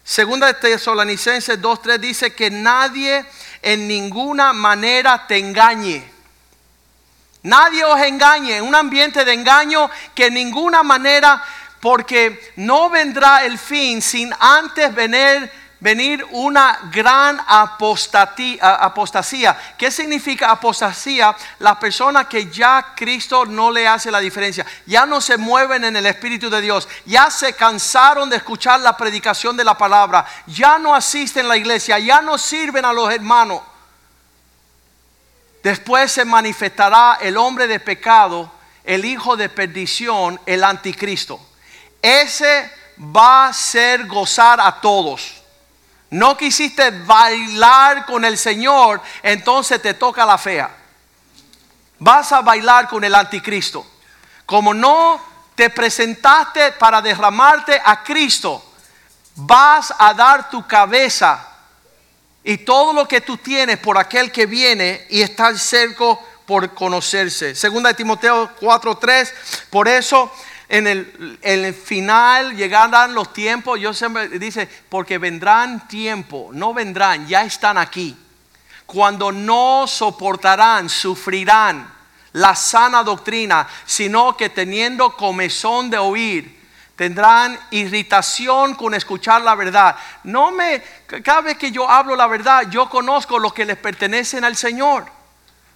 [0.02, 3.24] Segunda de Tesalonicenses 2.3 dice que nadie
[3.62, 6.12] en ninguna manera te engañe.
[7.44, 11.42] Nadie os engañe, en un ambiente de engaño que en ninguna manera
[11.84, 18.74] porque no vendrá el fin sin antes venir, venir una gran apostasía.
[19.76, 21.36] ¿Qué significa apostasía?
[21.58, 25.94] Las personas que ya Cristo no le hace la diferencia, ya no se mueven en
[25.94, 30.78] el Espíritu de Dios, ya se cansaron de escuchar la predicación de la palabra, ya
[30.78, 33.60] no asisten a la iglesia, ya no sirven a los hermanos.
[35.62, 38.50] Después se manifestará el hombre de pecado,
[38.84, 41.38] el hijo de perdición, el anticristo
[42.04, 45.42] ese va a ser gozar a todos.
[46.10, 50.70] No quisiste bailar con el Señor, entonces te toca la fea.
[51.98, 53.86] Vas a bailar con el anticristo.
[54.44, 55.18] Como no
[55.54, 58.62] te presentaste para derramarte a Cristo,
[59.34, 61.48] vas a dar tu cabeza
[62.44, 67.54] y todo lo que tú tienes por aquel que viene y está cerca por conocerse.
[67.54, 69.32] Segunda de Timoteo 4:3,
[69.70, 70.30] por eso
[70.68, 77.44] en el, final llegarán los tiempos, yo siempre dice, porque vendrán tiempo, no vendrán, ya
[77.44, 78.16] están aquí.
[78.86, 81.90] cuando no soportarán, sufrirán
[82.32, 86.60] la sana doctrina, sino que teniendo comezón de oír,
[86.96, 89.96] tendrán irritación con escuchar la verdad.
[90.24, 90.82] No me,
[91.22, 95.06] cada vez que yo hablo la verdad, yo conozco lo que les pertenecen al Señor.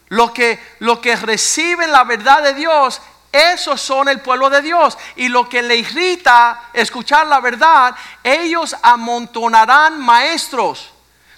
[0.08, 3.00] Lo que, lo que reciben la verdad de Dios,
[3.32, 4.96] esos son el pueblo de Dios.
[5.16, 10.90] Y lo que le irrita escuchar la verdad, ellos amontonarán maestros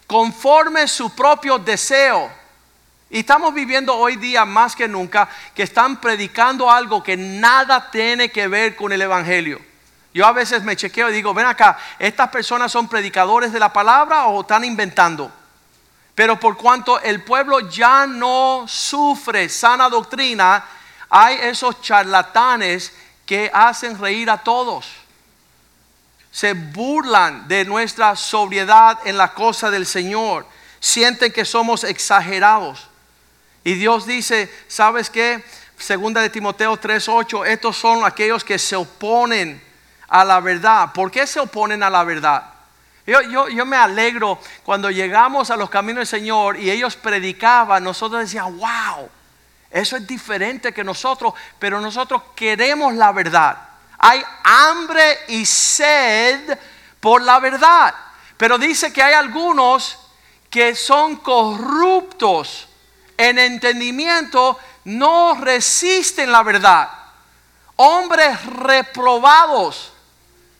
[0.07, 2.31] conforme su propio deseo.
[3.11, 8.31] Y estamos viviendo hoy día más que nunca que están predicando algo que nada tiene
[8.31, 9.61] que ver con el Evangelio.
[10.15, 13.73] Yo a veces me chequeo y digo, ven acá, ¿estas personas son predicadores de la
[13.73, 15.31] palabra o están inventando?
[16.15, 20.65] Pero por cuanto el pueblo ya no sufre sana doctrina,
[21.11, 22.93] hay esos charlatanes
[23.27, 24.87] que hacen reír a todos.
[26.31, 30.47] Se burlan de nuestra sobriedad en la cosa del Señor.
[30.79, 32.87] Sienten que somos exagerados.
[33.65, 35.45] Y Dios dice, ¿sabes qué?
[35.77, 39.61] Segunda de Timoteo 3:8, estos son aquellos que se oponen
[40.09, 40.93] a la verdad.
[40.93, 42.45] ¿Por qué se oponen a la verdad?
[43.07, 47.83] Yo, yo, yo, me alegro cuando llegamos a los caminos del Señor y ellos predicaban,
[47.83, 49.11] nosotros decíamos, wow,
[49.71, 53.57] eso es diferente que nosotros, pero nosotros queremos la verdad.
[53.99, 56.59] Hay hambre y sed
[56.99, 57.95] por la verdad.
[58.37, 59.99] Pero dice que hay algunos
[60.49, 62.67] que son corruptos
[63.17, 66.91] en entendimiento, no resisten la verdad.
[67.77, 69.93] Hombres reprobados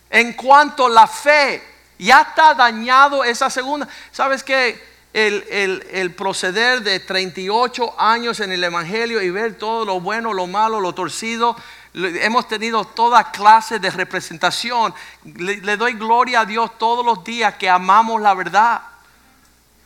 [0.09, 1.67] en cuanto a la fe.
[1.99, 3.89] Ya está dañado esa segunda.
[4.13, 4.90] ¿Sabes qué?
[5.13, 10.81] El, proceder de 38 años en el Evangelio y ver todo lo bueno, lo malo,
[10.81, 11.57] lo torcido.
[11.93, 14.95] Hemos tenido toda clase de representación.
[15.25, 18.83] Le, doy gloria a Dios todos los días que amamos la verdad.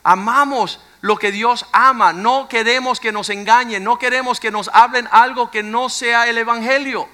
[0.03, 2.13] Amamos lo que Dios ama.
[2.13, 3.83] No queremos que nos engañen.
[3.83, 7.09] No queremos que nos hablen algo que no sea el Evangelio.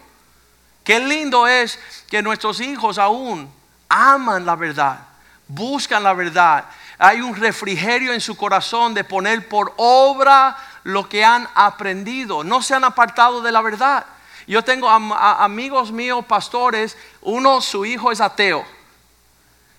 [0.83, 3.49] Qué lindo es que nuestros hijos aún
[3.87, 5.07] aman la verdad.
[5.47, 6.65] Buscan la verdad
[7.03, 12.43] hay un refrigerio en su corazón de poner por obra lo que han aprendido.
[12.43, 14.05] No se han apartado de la verdad.
[14.45, 18.63] Yo tengo amigos míos, pastores, uno su hijo es ateo,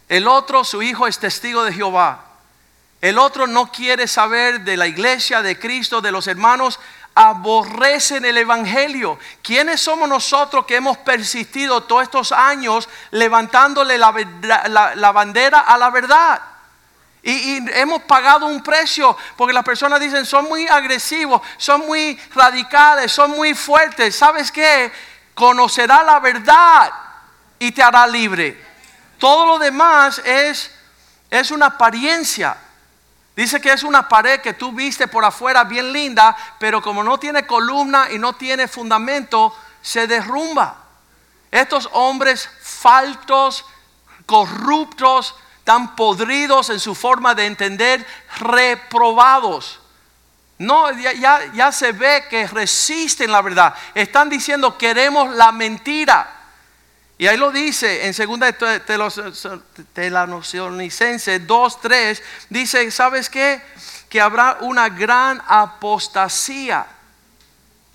[0.08, 2.24] el otro su hijo es testigo de Jehová,
[3.00, 6.80] el otro no quiere saber de la iglesia, de Cristo, de los hermanos,
[7.14, 9.18] aborrecen el Evangelio.
[9.42, 16.51] ¿Quiénes somos nosotros que hemos persistido todos estos años levantándole la bandera a la verdad?
[17.22, 23.12] Y, hemos pagado un precio porque las personas dicen son muy agresivos, son muy radicales,
[23.12, 24.16] son muy fuertes.
[24.16, 24.92] ¿Sabes qué?
[25.34, 26.92] Conocerá la verdad
[27.58, 28.60] y te hará libre.
[29.18, 30.72] Todo lo demás es,
[31.30, 32.56] es una apariencia.
[33.36, 37.18] Dice que es una pared que tú viste por afuera bien linda, pero como no
[37.18, 40.76] tiene columna y no tiene fundamento, se derrumba.
[41.50, 43.64] Estos hombres faltos,
[44.26, 48.06] corruptos, tan podridos en su forma de entender,
[48.38, 49.80] reprobados.
[50.58, 53.74] No, ya, ya, se ve que resisten la verdad.
[53.94, 56.38] Están diciendo queremos la mentira.
[57.18, 63.62] Y ahí lo dice en segunda Tesalonicenses 2, 3, dice, ¿sabes qué?
[64.08, 66.86] Que habrá una gran apostasía.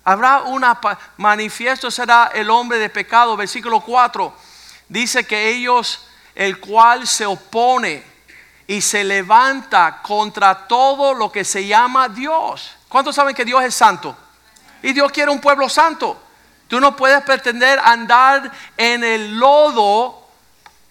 [0.04, 0.78] Habrá una
[1.18, 4.34] manifiesto será el hombre de pecado, versículo 4.
[4.88, 6.07] Dice que ellos
[6.38, 8.00] el cual se opone
[8.68, 12.76] y se levanta contra todo lo que se llama Dios.
[12.88, 14.16] ¿Cuántos saben que Dios es santo?
[14.80, 16.16] Y Dios quiere un pueblo santo.
[16.68, 20.28] Tú no puedes pretender andar en el lodo,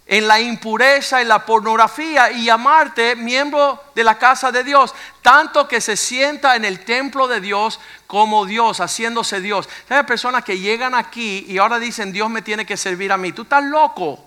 [0.06, 4.93] en la impureza, en la pornografía y llamarte miembro de la casa de Dios.
[5.22, 9.70] Tanto que se sienta en el templo de Dios como Dios, haciéndose Dios.
[9.88, 13.32] Hay personas que llegan aquí y ahora dicen, Dios me tiene que servir a mí.
[13.32, 14.26] Tú estás loco.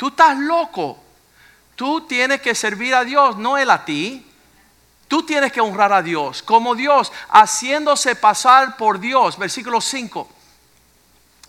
[0.00, 0.98] Tú estás loco.
[1.76, 4.26] Tú tienes que servir a Dios, no Él a ti.
[5.08, 9.36] Tú tienes que honrar a Dios como Dios, haciéndose pasar por Dios.
[9.36, 10.26] Versículo 5.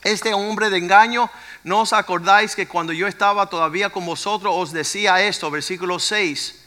[0.03, 1.29] Este hombre de engaño,
[1.63, 5.49] ¿no os acordáis que cuando yo estaba todavía con vosotros os decía esto?
[5.49, 6.61] Versículo 6.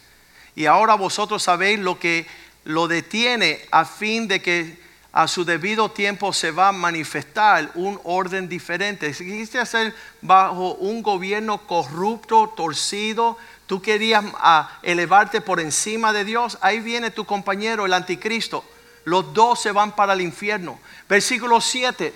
[0.55, 2.27] Y ahora vosotros sabéis lo que
[2.65, 4.83] lo detiene a fin de que
[5.15, 9.15] a su debido tiempo se va a manifestar un orden diferente.
[9.15, 13.39] Si quisiste hacer bajo un gobierno corrupto, torcido,
[13.69, 18.65] tú querías ah, elevarte por encima de Dios, ahí viene tu compañero, el anticristo.
[19.05, 20.81] Los dos se van para el infierno.
[21.09, 22.13] Versículo 7.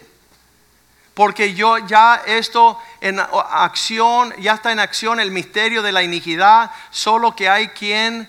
[1.15, 6.73] Porque yo ya esto en acción, ya está en acción el misterio de la iniquidad,
[6.91, 8.29] solo que hay quien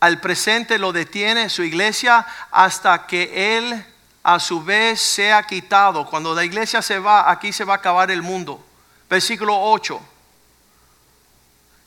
[0.00, 3.84] al presente lo detiene su iglesia hasta que Él
[4.22, 6.06] a su vez sea quitado.
[6.06, 8.64] Cuando la iglesia se va, aquí se va a acabar el mundo.
[9.08, 10.00] Versículo 8.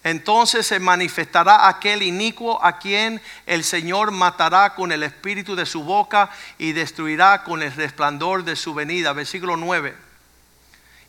[0.04, 5.84] Entonces se manifestará aquel inicuo a quien el Señor matará con el espíritu de su
[5.84, 9.14] boca y destruirá con el resplandor de su venida.
[9.14, 10.11] Versículo 9.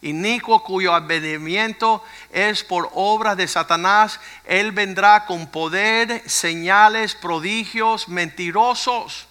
[0.02, 9.26] Inicuo cuyo advenimiento es por obras de Satanás, él vendrá con poder, señales, prodigios, mentirosos.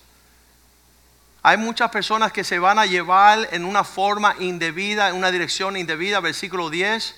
[1.43, 5.75] Hay muchas personas que se van a llevar en una forma indebida, en una dirección
[5.75, 6.19] indebida.
[6.19, 7.15] Versículo 10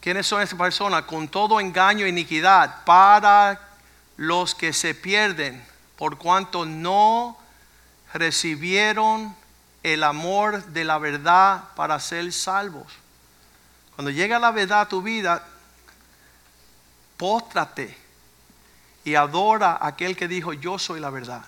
[0.00, 1.02] ¿Quiénes son esas personas?
[1.02, 3.60] Con todo engaño e iniquidad para
[4.16, 5.64] los que se pierden,
[5.96, 7.36] por cuanto no
[8.14, 9.34] recibieron
[9.82, 12.86] el amor de la verdad para ser salvos.
[13.94, 15.44] Cuando llega la verdad a tu vida,
[17.16, 17.96] póstrate
[19.04, 21.42] y adora a aquel que dijo, yo soy la verdad.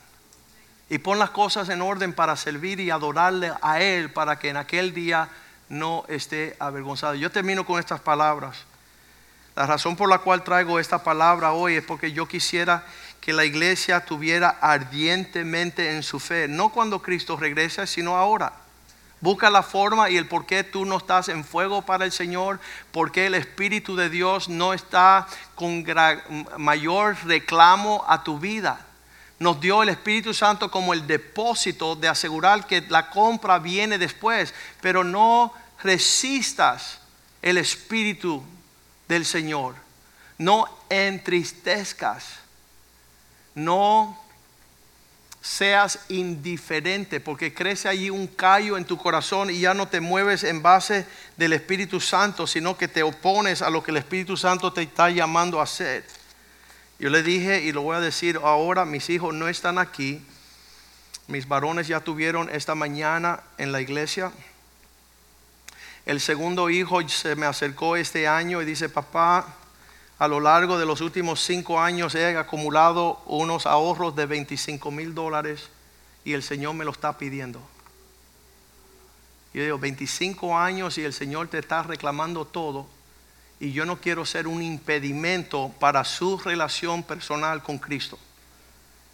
[0.89, 4.57] Y pon las cosas en orden para servir y adorarle a Él para que en
[4.57, 5.29] aquel día
[5.69, 7.15] no esté avergonzado.
[7.15, 8.57] Yo termino con estas palabras.
[9.55, 12.85] La razón por la cual traigo esta palabra hoy es porque yo quisiera
[13.21, 18.53] que la iglesia tuviera ardientemente en su fe, no cuando Cristo regrese, sino ahora.
[19.21, 22.59] Busca la forma y el por qué tú no estás en fuego para el Señor,
[22.91, 25.85] por qué el Espíritu de Dios no está con
[26.57, 28.87] mayor reclamo a tu vida.
[29.39, 34.55] Nos dio el Espíritu Santo como el depósito de asegurar que la compra viene después,
[34.81, 35.53] pero no
[35.83, 36.99] resistas
[37.43, 38.43] el Espíritu
[39.07, 39.75] del Señor.
[40.39, 42.40] No entristezcas.
[43.55, 44.19] No
[45.41, 50.45] seas indiferente, porque crece allí un callo en tu corazón y ya no te mueves
[50.45, 54.73] en base del Espíritu Santo, sino que te opones a lo que el Espíritu Santo
[54.73, 56.05] te está llamando a hacer.
[56.99, 60.23] Yo le dije y lo voy a decir ahora, mis hijos no están aquí.
[61.27, 64.33] Mis varones ya tuvieron esta mañana en la iglesia
[66.07, 69.55] el segundo hijo se me acercó este año y dice, papá,
[70.21, 75.15] a lo largo de los últimos cinco años he acumulado unos ahorros de 25 mil
[75.15, 75.71] dólares
[76.27, 77.59] y el Señor me lo está pidiendo.
[79.55, 82.87] Yo digo, 25 años y el Señor te está reclamando todo
[83.61, 88.19] y yo no quiero ser un impedimento para su relación personal con Cristo.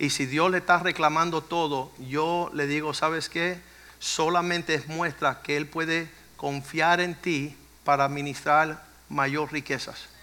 [0.01, 3.61] Y si Dios le está reclamando todo, yo le digo, ¿sabes qué?
[4.01, 10.16] Solamente es muestra que Él puede confiar en ti para administrar mayor riquezas.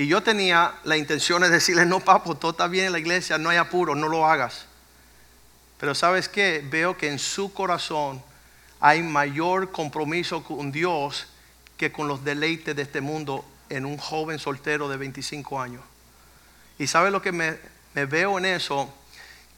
[0.00, 3.36] Y yo tenía la intención de decirle, no, papo, todo está bien en la iglesia,
[3.36, 4.64] no hay apuro, no lo hagas.
[5.78, 8.22] Pero sabes qué, veo que en su corazón
[8.80, 11.26] hay mayor compromiso con Dios
[11.76, 15.82] que con los deleites de este mundo en un joven soltero de 25 años.
[16.78, 17.58] Y sabes lo que me,
[17.94, 18.92] me veo en eso,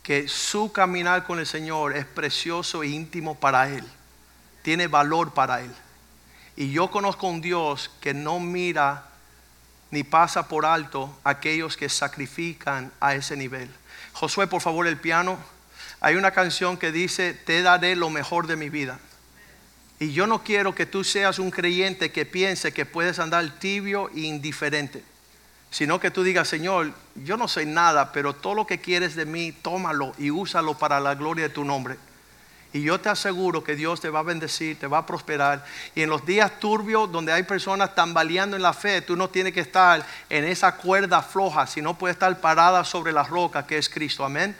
[0.02, 3.84] que su caminar con el Señor es precioso e íntimo para Él
[4.62, 5.70] tiene valor para él.
[6.56, 9.11] Y yo conozco un Dios que no mira
[9.92, 13.70] ni pasa por alto aquellos que sacrifican a ese nivel.
[14.14, 15.38] Josué, por favor, el piano.
[16.00, 18.98] Hay una canción que dice, te daré lo mejor de mi vida.
[20.00, 24.10] Y yo no quiero que tú seas un creyente que piense que puedes andar tibio
[24.16, 25.04] e indiferente,
[25.70, 29.26] sino que tú digas, Señor, yo no sé nada, pero todo lo que quieres de
[29.26, 31.98] mí, tómalo y úsalo para la gloria de tu nombre.
[32.72, 35.64] Y yo te aseguro que Dios te va a bendecir, te va a prosperar.
[35.94, 39.52] Y en los días turbios donde hay personas tambaleando en la fe, tú no tienes
[39.52, 43.90] que estar en esa cuerda floja, sino puedes estar parada sobre la roca que es
[43.90, 44.24] Cristo.
[44.24, 44.56] Amén.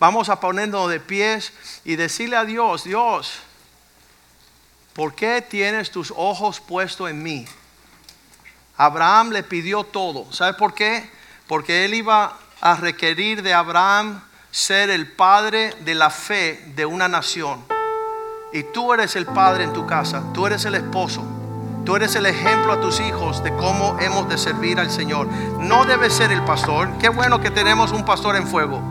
[0.00, 1.52] Vamos a ponernos de pies
[1.84, 3.34] y decirle a Dios, Dios,
[4.92, 7.46] ¿por qué tienes tus ojos puestos en mí?
[8.76, 10.32] Abraham le pidió todo.
[10.32, 11.08] ¿Sabes por qué?
[11.46, 14.20] Porque él iba a requerir de Abraham
[14.52, 17.64] ser el padre de la fe de una nación.
[18.52, 21.24] Y tú eres el padre en tu casa, tú eres el esposo,
[21.86, 25.26] tú eres el ejemplo a tus hijos de cómo hemos de servir al Señor.
[25.58, 28.82] No debe ser el pastor, qué bueno que tenemos un pastor en fuego,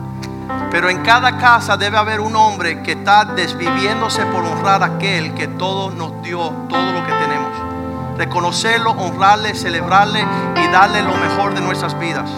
[0.72, 5.32] pero en cada casa debe haber un hombre que está desviviéndose por honrar a aquel
[5.34, 8.18] que todo nos dio, todo lo que tenemos.
[8.18, 12.28] Reconocerlo, honrarle, celebrarle y darle lo mejor de nuestras vidas.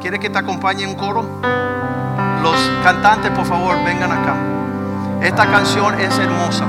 [0.00, 1.42] ¿Quiere que te acompañe un coro?
[2.42, 4.34] Los cantantes, por favor, vengan acá.
[5.20, 6.64] Esta canción es hermosa.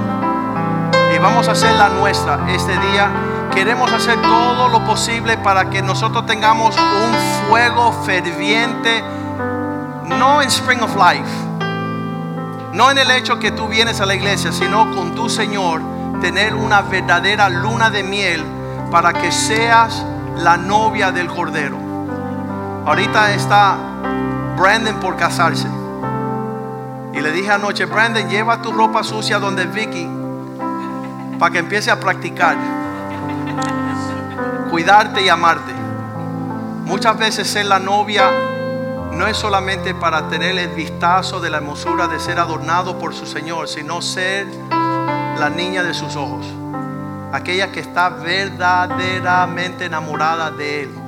[1.14, 3.10] Y vamos a hacer la nuestra este día.
[3.54, 9.04] Queremos hacer todo lo posible para que nosotros tengamos un fuego ferviente,
[10.06, 11.32] no en Spring of Life,
[12.74, 15.82] no en el hecho que tú vienes a la iglesia, sino con tu Señor,
[16.22, 18.44] tener una verdadera luna de miel
[18.92, 20.06] para que seas
[20.38, 21.78] la novia del Cordero.
[22.86, 23.78] Ahorita está
[24.58, 25.68] Brandon por casarse.
[27.14, 30.08] Y le dije anoche, Brandon, lleva tu ropa sucia donde Vicky
[31.40, 32.58] para que empiece a practicar.
[34.72, 35.74] Cuidarte y amarte.
[36.86, 38.30] Muchas veces ser la novia
[39.12, 43.26] no es solamente para tener el vistazo de la hermosura de ser adornado por su
[43.26, 44.48] Señor, sino ser
[45.40, 46.46] la niña de sus ojos.
[47.32, 51.07] Aquella que está verdaderamente enamorada de Él.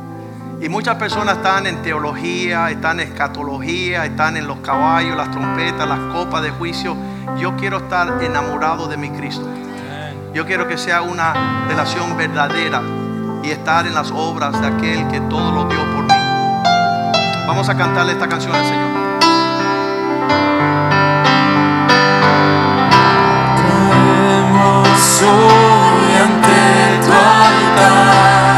[0.62, 5.88] Y muchas personas están en teología, están en escatología, están en los caballos, las trompetas,
[5.88, 6.98] las copas de juicio.
[7.38, 9.48] Yo quiero estar enamorado de mi Cristo.
[10.34, 12.82] Yo quiero que sea una relación verdadera
[13.42, 16.14] y estar en las obras de aquel que todo lo dio por mí.
[17.48, 18.90] Vamos a cantarle esta canción al Señor.
[23.56, 28.49] Traemos hoy ante tu altar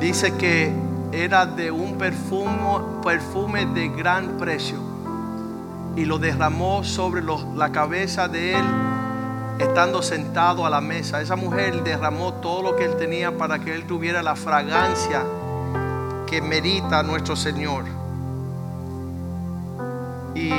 [0.00, 0.72] Dice que
[1.12, 4.78] era de un perfume, perfume de gran precio
[5.96, 7.22] y lo derramó sobre
[7.54, 8.64] la cabeza de él
[9.58, 11.20] estando sentado a la mesa.
[11.20, 15.24] Esa mujer derramó todo lo que él tenía para que él tuviera la fragancia
[16.26, 17.84] que merita nuestro Señor.
[20.34, 20.50] Y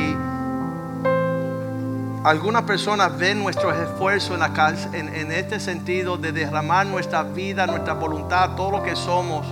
[2.28, 7.24] algunas personas ven nuestros esfuerzos en, la cal- en, en este sentido de derramar nuestra
[7.24, 9.46] vida, nuestra voluntad, todo lo que somos,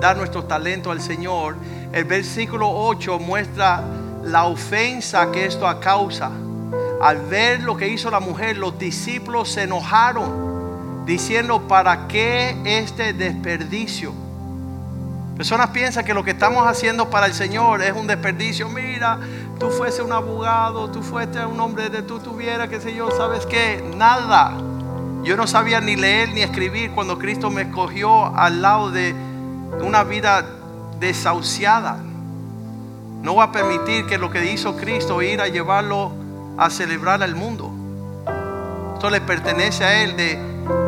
[0.00, 1.56] dar nuestro talento al Señor.
[1.92, 3.82] El versículo 8 muestra
[4.24, 6.30] la ofensa que esto causa
[7.02, 13.12] Al ver lo que hizo la mujer, los discípulos se enojaron, diciendo, ¿para qué este
[13.12, 14.12] desperdicio?
[15.36, 18.68] Personas piensan que lo que estamos haciendo para el Señor es un desperdicio.
[18.68, 19.18] Mira,
[19.58, 23.46] tú fuese un abogado, tú fuese un hombre de tú tuviera, qué sé yo, ¿sabes
[23.46, 23.82] qué?
[23.96, 24.56] Nada.
[25.22, 29.14] Yo no sabía ni leer ni escribir cuando Cristo me escogió al lado de
[29.80, 30.44] una vida
[30.98, 31.98] desahuciada.
[33.22, 36.10] No voy a permitir que lo que hizo Cristo ir a llevarlo
[36.58, 37.70] a celebrar al mundo.
[38.94, 40.16] Esto le pertenece a Él.
[40.16, 40.38] De,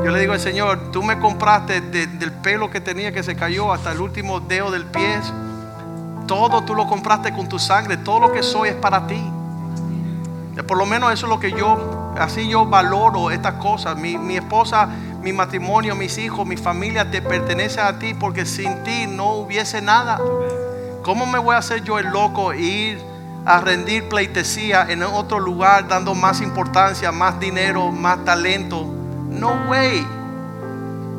[0.04, 3.72] yo le digo al Señor, tú me compraste del pelo que tenía que se cayó
[3.72, 5.20] hasta el último dedo del pie.
[6.26, 7.96] Todo tú lo compraste con tu sangre.
[7.96, 9.22] Todo lo que soy es para ti.
[10.66, 13.96] Por lo menos eso es lo que yo, así yo valoro estas cosas.
[13.98, 14.88] Mi, mi esposa,
[15.20, 19.82] mi matrimonio, mis hijos, mi familia te pertenece a ti porque sin ti no hubiese
[19.82, 20.20] nada.
[21.02, 23.02] ¿Cómo me voy a hacer yo el loco e ir
[23.44, 28.86] a rendir pleitesía en otro lugar dando más importancia, más dinero, más talento?
[29.28, 30.06] No way.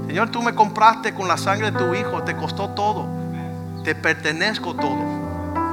[0.07, 3.05] Señor, tú me compraste con la sangre de tu hijo, te costó todo.
[3.85, 4.97] Te pertenezco todo.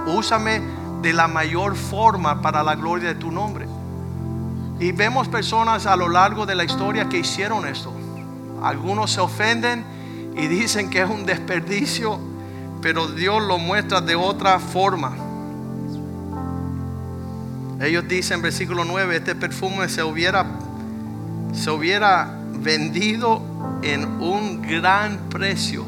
[0.07, 0.63] Úsame
[1.03, 3.67] de la mayor forma para la gloria de tu nombre.
[4.79, 7.93] Y vemos personas a lo largo de la historia que hicieron esto.
[8.63, 9.85] Algunos se ofenden
[10.37, 12.21] y dicen que es un desperdicio
[12.83, 15.13] pero Dios lo muestra de otra forma.
[17.81, 20.45] Ellos dicen, versículo 9, este perfume se hubiera,
[21.55, 23.41] se hubiera vendido
[23.83, 25.85] en un gran precio.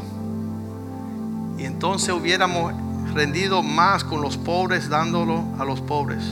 [1.85, 2.73] Entonces hubiéramos
[3.13, 6.25] rendido más con los pobres dándolo a los pobres.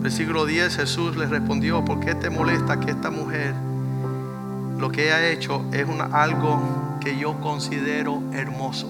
[0.00, 3.54] Versículo 10, Jesús les respondió, ¿por qué te molesta que esta mujer
[4.76, 8.88] lo que ha hecho es algo que yo considero hermoso.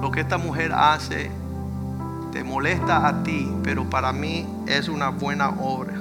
[0.00, 1.30] Lo que esta mujer hace
[2.32, 5.94] te molesta a ti, pero para mí es una buena obra.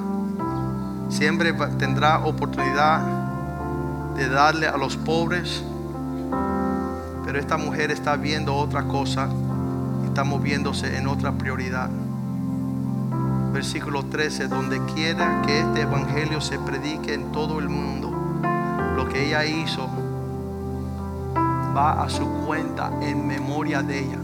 [1.09, 3.01] Siempre tendrá oportunidad
[4.15, 5.63] de darle a los pobres,
[7.31, 9.29] pero esta mujer está viendo otra cosa,
[10.03, 11.89] está moviéndose en otra prioridad.
[13.53, 18.11] Versículo 13, donde quiera que este evangelio se predique en todo el mundo
[18.97, 19.87] lo que ella hizo
[21.73, 24.19] va a su cuenta en memoria de ella.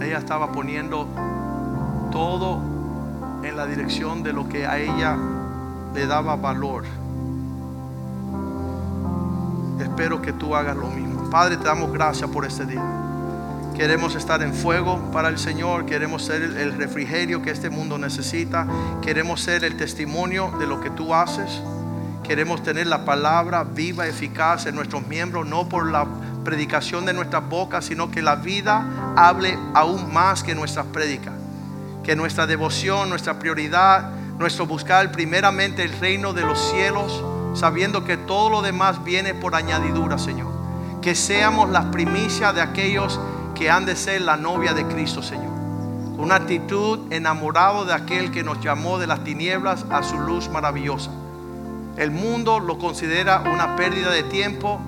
[0.00, 1.06] Ella estaba poniendo
[2.10, 2.60] todo
[3.44, 5.16] en la dirección de lo que a ella
[5.94, 6.82] le daba valor.
[9.78, 11.05] Espero que tú hagas lo mismo.
[11.36, 12.82] Padre, te damos gracias por este día.
[13.76, 18.66] Queremos estar en fuego para el Señor, queremos ser el refrigerio que este mundo necesita,
[19.02, 21.60] queremos ser el testimonio de lo que tú haces.
[22.22, 26.06] Queremos tener la palabra viva, eficaz en nuestros miembros, no por la
[26.42, 31.34] predicación de nuestras bocas, sino que la vida hable aún más que nuestras prédicas.
[32.02, 37.22] Que nuestra devoción, nuestra prioridad, nuestro buscar primeramente el reino de los cielos,
[37.52, 40.55] sabiendo que todo lo demás viene por añadidura, Señor.
[41.06, 43.20] Que seamos las primicias de aquellos
[43.54, 45.52] que han de ser la novia de Cristo, Señor.
[46.18, 51.12] Una actitud enamorado de aquel que nos llamó de las tinieblas a su luz maravillosa.
[51.96, 54.80] El mundo lo considera una pérdida de tiempo,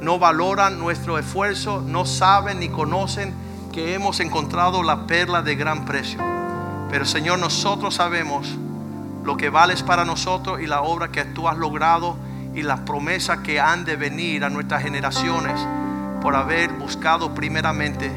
[0.00, 3.34] no valoran nuestro esfuerzo, no saben ni conocen
[3.72, 6.20] que hemos encontrado la perla de gran precio.
[6.88, 8.46] Pero Señor, nosotros sabemos
[9.24, 12.14] lo que vales para nosotros y la obra que tú has logrado
[12.54, 15.60] y las promesas que han de venir a nuestras generaciones
[16.22, 18.10] por haber buscado primeramente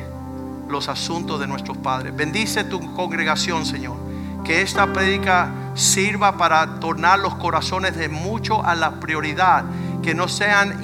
[0.70, 2.16] los asuntos de nuestros padres.
[2.16, 3.98] Bendice tu congregación, Señor.
[4.44, 9.66] Que esta prédica sirva para tornar los corazones de muchos a la prioridad,
[10.02, 10.80] que no sean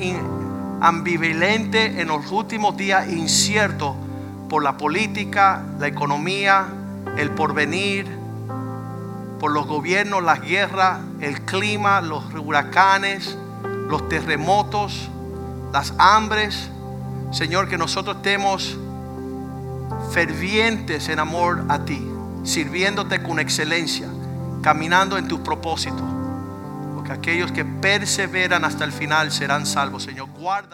[0.82, 3.96] ambivalentes en los últimos días, inciertos
[4.50, 6.66] por la política, la economía,
[7.18, 8.06] el porvenir,
[9.40, 13.38] por los gobiernos, las guerras, el clima, los huracanes,
[13.90, 15.10] los terremotos,
[15.72, 16.70] las hambres.
[17.32, 18.78] Señor, que nosotros estemos
[20.12, 22.06] fervientes en amor a ti,
[22.44, 24.08] sirviéndote con excelencia
[24.64, 26.02] caminando en tus propósitos.
[26.96, 30.30] Porque aquellos que perseveran hasta el final serán salvos, Señor.
[30.32, 30.70] Guarda.